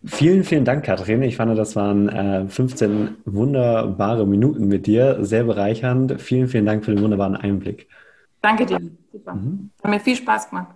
Vielen, 0.04 0.44
vielen 0.44 0.64
Dank, 0.64 0.84
Katrin. 0.84 1.22
Ich 1.22 1.36
fand, 1.36 1.56
das 1.58 1.76
waren 1.76 2.08
äh, 2.08 2.46
15 2.48 3.16
wunderbare 3.24 4.26
Minuten 4.26 4.68
mit 4.68 4.86
dir. 4.86 5.18
Sehr 5.24 5.44
bereichernd. 5.44 6.20
Vielen, 6.20 6.48
vielen 6.48 6.66
Dank 6.66 6.84
für 6.84 6.94
den 6.94 7.02
wunderbaren 7.02 7.36
Einblick. 7.36 7.88
Danke 8.40 8.66
dir. 8.66 8.80
Super. 9.12 9.34
Mhm. 9.34 9.70
Hat 9.82 9.90
mir 9.90 10.00
viel 10.00 10.16
Spaß 10.16 10.50
gemacht. 10.50 10.68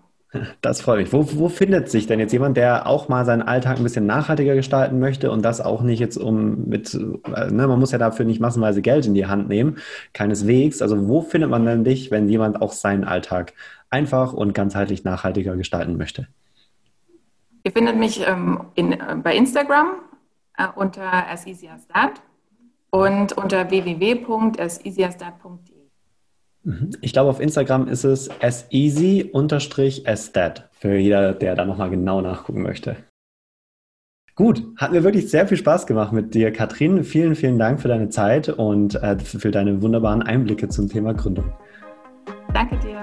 Das 0.61 0.81
freut 0.81 0.98
mich. 0.98 1.12
Wo, 1.12 1.26
wo 1.38 1.48
findet 1.48 1.88
sich 1.88 2.07
denn 2.07 2.18
jetzt 2.18 2.33
jemand, 2.33 2.57
der 2.57 2.88
auch 2.88 3.09
mal 3.09 3.24
seinen 3.24 3.42
Alltag 3.42 3.76
ein 3.76 3.85
bisschen 3.85 4.07
nachhaltiger 4.07 4.57
gestalten 4.57 4.98
möchte 4.98 5.31
und 5.31 5.42
das 5.42 5.61
auch 5.61 5.83
nicht 5.83 6.00
jetzt 6.00 6.16
um 6.16 6.68
mit, 6.68 6.92
äh, 6.94 7.50
ne, 7.50 7.68
man 7.68 7.78
muss 7.78 7.92
ja 7.92 7.98
dafür 7.98 8.26
nicht 8.26 8.40
massenweise 8.40 8.83
Geld 8.83 9.07
in 9.07 9.14
die 9.14 9.26
Hand 9.26 9.48
nehmen, 9.48 9.76
keineswegs. 10.12 10.83
Also 10.83 11.09
wo 11.09 11.22
findet 11.22 11.50
man 11.50 11.64
denn 11.64 11.85
dich, 11.85 12.11
wenn 12.11 12.28
jemand 12.28 12.61
auch 12.61 12.72
seinen 12.72 13.05
Alltag 13.05 13.52
einfach 13.90 14.33
und 14.33 14.55
ganzheitlich 14.55 15.05
nachhaltiger 15.05 15.57
gestalten 15.57 15.96
möchte? 15.96 16.26
Ihr 17.64 17.72
findet 17.72 17.96
mich 17.96 18.22
ähm, 18.27 18.61
in, 18.74 18.92
äh, 18.92 19.16
bei 19.22 19.35
Instagram 19.35 19.96
äh, 20.59 20.66
unter 20.77 21.27
as 21.29 21.46
easy 21.46 21.68
as 21.68 21.88
that 21.88 22.20
und 22.90 23.33
unter 23.33 23.70
www.aseasyasdat.de. 23.70 25.74
Mhm. 26.64 26.90
Ich 27.00 27.14
glaube, 27.14 27.31
auf 27.31 27.40
Instagram 27.40 27.88
ist 27.88 28.05
es 28.05 28.29
as 28.42 28.66
easy 28.70 29.33
as 30.05 30.33
that 30.33 30.68
für 30.72 30.96
jeder, 30.96 31.33
der 31.33 31.55
da 31.55 31.64
nochmal 31.64 31.88
genau 31.90 32.20
nachgucken 32.20 32.62
möchte. 32.62 32.96
Gut, 34.37 34.62
hat 34.77 34.92
mir 34.92 35.05
wirklich 35.05 35.31
sehr 35.31 35.46
viel 35.46 35.57
Spaß 35.57 35.87
gemacht 35.87 36.12
mit 36.12 36.35
dir, 36.35 36.53
Katrin. 36.53 37.05
Vielen, 37.05 37.37
vielen 37.37 37.59
Dank 37.59 37.81
für 37.81 37.88
deine 37.88 38.11
Zeit 38.11 38.48
und 38.48 38.96
äh, 38.96 39.16
für 39.18 39.53
deine 39.53 39.81
wunderbaren 39.81 40.22
Einblicke 40.22 40.68
zum 40.68 40.88
Thema 40.88 41.14
Gründung. 41.14 41.53
Danke 42.53 42.77
dir. 42.79 42.93